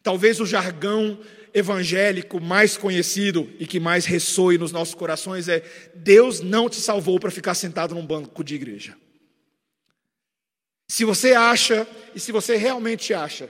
[0.03, 1.19] Talvez o jargão
[1.53, 5.63] evangélico mais conhecido e que mais ressoe nos nossos corações é:
[5.95, 8.95] Deus não te salvou para ficar sentado num banco de igreja.
[10.91, 13.47] Se você acha, e se você realmente acha,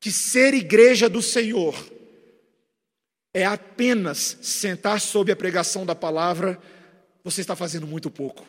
[0.00, 1.76] que ser igreja do Senhor
[3.34, 6.58] é apenas sentar sob a pregação da palavra,
[7.22, 8.46] você está fazendo muito pouco.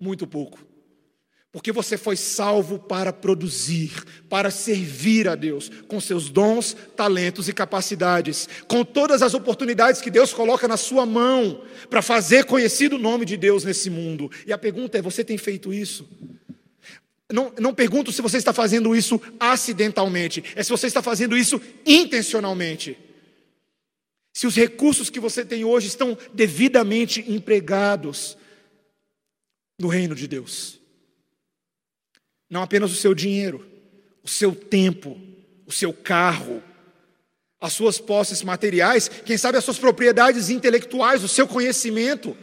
[0.00, 0.58] Muito pouco.
[1.52, 3.92] Porque você foi salvo para produzir,
[4.30, 10.10] para servir a Deus, com seus dons, talentos e capacidades, com todas as oportunidades que
[10.10, 14.30] Deus coloca na sua mão para fazer conhecido o nome de Deus nesse mundo.
[14.46, 16.08] E a pergunta é: você tem feito isso?
[17.32, 21.60] Não, não pergunto se você está fazendo isso acidentalmente, é se você está fazendo isso
[21.86, 22.96] intencionalmente.
[24.32, 28.36] Se os recursos que você tem hoje estão devidamente empregados
[29.78, 30.78] no reino de Deus.
[32.48, 33.66] Não apenas o seu dinheiro,
[34.22, 35.20] o seu tempo,
[35.66, 36.62] o seu carro,
[37.60, 42.36] as suas posses materiais, quem sabe as suas propriedades intelectuais, o seu conhecimento.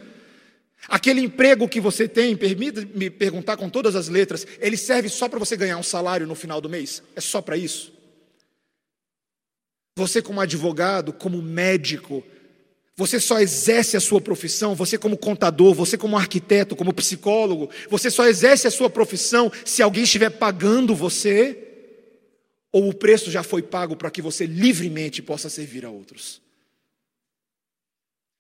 [0.88, 5.40] Aquele emprego que você tem, permita-me perguntar com todas as letras, ele serve só para
[5.40, 7.04] você ganhar um salário no final do mês?
[7.16, 7.94] É só para isso?
[9.98, 12.24] Você, como advogado, como médico,
[12.96, 18.10] você só exerce a sua profissão, você como contador, você como arquiteto, como psicólogo, você
[18.10, 21.58] só exerce a sua profissão se alguém estiver pagando você,
[22.72, 26.42] ou o preço já foi pago para que você livremente possa servir a outros.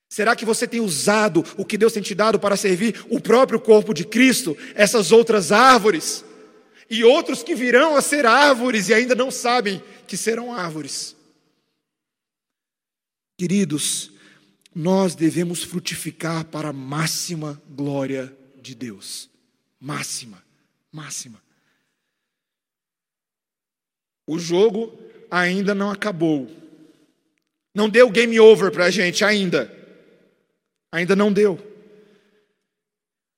[0.09, 3.59] Será que você tem usado o que Deus tem te dado para servir o próprio
[3.59, 6.25] corpo de Cristo, essas outras árvores,
[6.89, 11.15] e outros que virão a ser árvores e ainda não sabem que serão árvores?
[13.37, 14.11] Queridos,
[14.73, 19.29] nós devemos frutificar para a máxima glória de Deus.
[19.79, 20.43] Máxima,
[20.91, 21.39] máxima.
[24.25, 24.99] O jogo
[25.29, 26.49] ainda não acabou.
[27.73, 29.78] Não deu game over para a gente ainda.
[30.91, 31.59] Ainda não deu.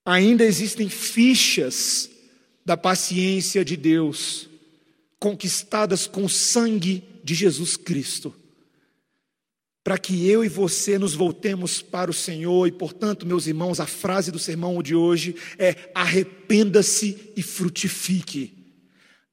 [0.06, 2.10] Ainda existem fichas
[2.66, 4.49] da paciência de Deus,
[5.20, 8.36] conquistadas com o sangue de Jesus Cristo
[9.84, 13.88] para que eu e você nos voltemos para o Senhor, e portanto, meus irmãos, a
[13.88, 18.58] frase do sermão de hoje é: arrependa-se e frutifique.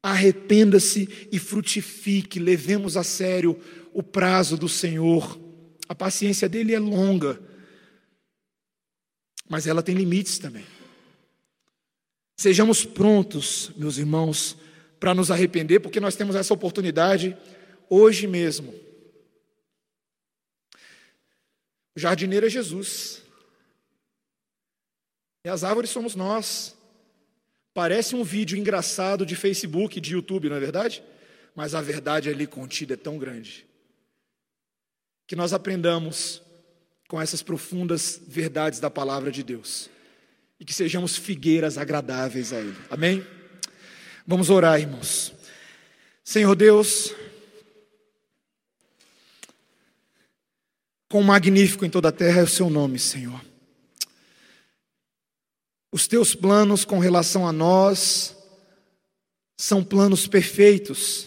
[0.02, 3.58] Arrependa-se e frutifique, levemos a sério
[3.92, 5.38] o prazo do Senhor.
[5.88, 7.40] A paciência dele é longa,
[9.48, 10.64] mas ela tem limites também.
[12.36, 14.56] Sejamos prontos, meus irmãos,
[15.00, 17.36] para nos arrepender, porque nós temos essa oportunidade
[17.88, 18.74] hoje mesmo.
[21.96, 23.22] O jardineiro é Jesus.
[25.44, 26.76] E as árvores somos nós.
[27.74, 31.02] Parece um vídeo engraçado de Facebook, de YouTube, não é verdade?
[31.54, 33.66] Mas a verdade ali contida é tão grande.
[35.26, 36.42] Que nós aprendamos
[37.08, 39.90] com essas profundas verdades da palavra de Deus.
[40.60, 42.76] E que sejamos figueiras agradáveis a Ele.
[42.90, 43.26] Amém?
[44.26, 45.32] Vamos orar, irmãos.
[46.22, 47.14] Senhor Deus,
[51.08, 53.40] Quão magnífico em toda a terra é o seu nome, Senhor.
[55.90, 58.36] Os teus planos com relação a nós
[59.56, 61.26] são planos perfeitos,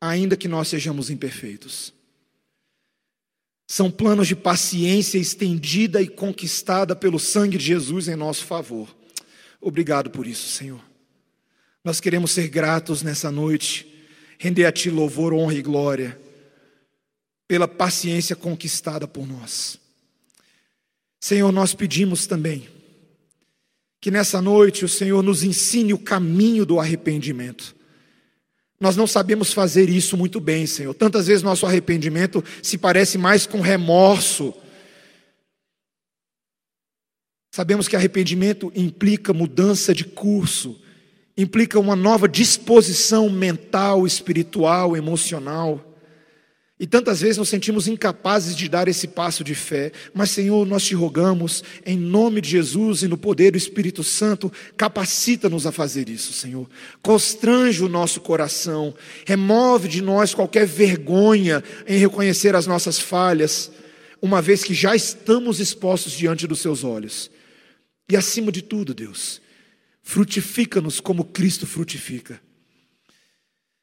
[0.00, 1.92] ainda que nós sejamos imperfeitos.
[3.70, 8.92] São planos de paciência estendida e conquistada pelo sangue de Jesus em nosso favor.
[9.60, 10.80] Obrigado por isso, Senhor.
[11.84, 13.86] Nós queremos ser gratos nessa noite,
[14.40, 16.20] render a Ti louvor, honra e glória
[17.46, 19.78] pela paciência conquistada por nós.
[21.20, 22.68] Senhor, nós pedimos também
[24.00, 27.76] que nessa noite o Senhor nos ensine o caminho do arrependimento.
[28.80, 30.94] Nós não sabemos fazer isso muito bem, Senhor.
[30.94, 34.54] Tantas vezes nosso arrependimento se parece mais com remorso.
[37.54, 40.80] Sabemos que arrependimento implica mudança de curso,
[41.36, 45.89] implica uma nova disposição mental, espiritual, emocional.
[46.80, 50.82] E tantas vezes nos sentimos incapazes de dar esse passo de fé, mas Senhor, nós
[50.82, 56.08] te rogamos, em nome de Jesus e no poder do Espírito Santo, capacita-nos a fazer
[56.08, 56.66] isso, Senhor.
[57.02, 58.94] Constrange o nosso coração,
[59.26, 63.70] remove de nós qualquer vergonha em reconhecer as nossas falhas,
[64.22, 67.30] uma vez que já estamos expostos diante dos Seus olhos.
[68.10, 69.42] E acima de tudo, Deus,
[70.02, 72.40] frutifica-nos como Cristo frutifica.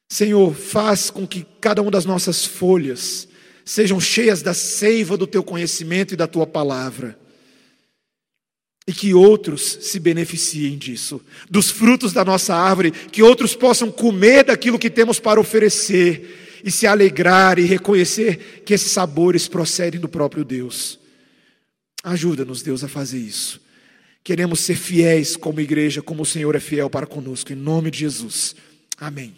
[0.08, 3.28] Senhor, faz com que cada uma das nossas folhas
[3.64, 7.18] sejam cheias da seiva do teu conhecimento e da tua palavra.
[8.86, 14.44] E que outros se beneficiem disso, dos frutos da nossa árvore, que outros possam comer
[14.44, 20.08] daquilo que temos para oferecer e se alegrar e reconhecer que esses sabores procedem do
[20.08, 20.98] próprio Deus.
[22.02, 23.60] Ajuda-nos, Deus, a fazer isso.
[24.24, 27.98] Queremos ser fiéis como igreja, como o Senhor é fiel para conosco, em nome de
[27.98, 28.56] Jesus.
[28.96, 29.34] Amém.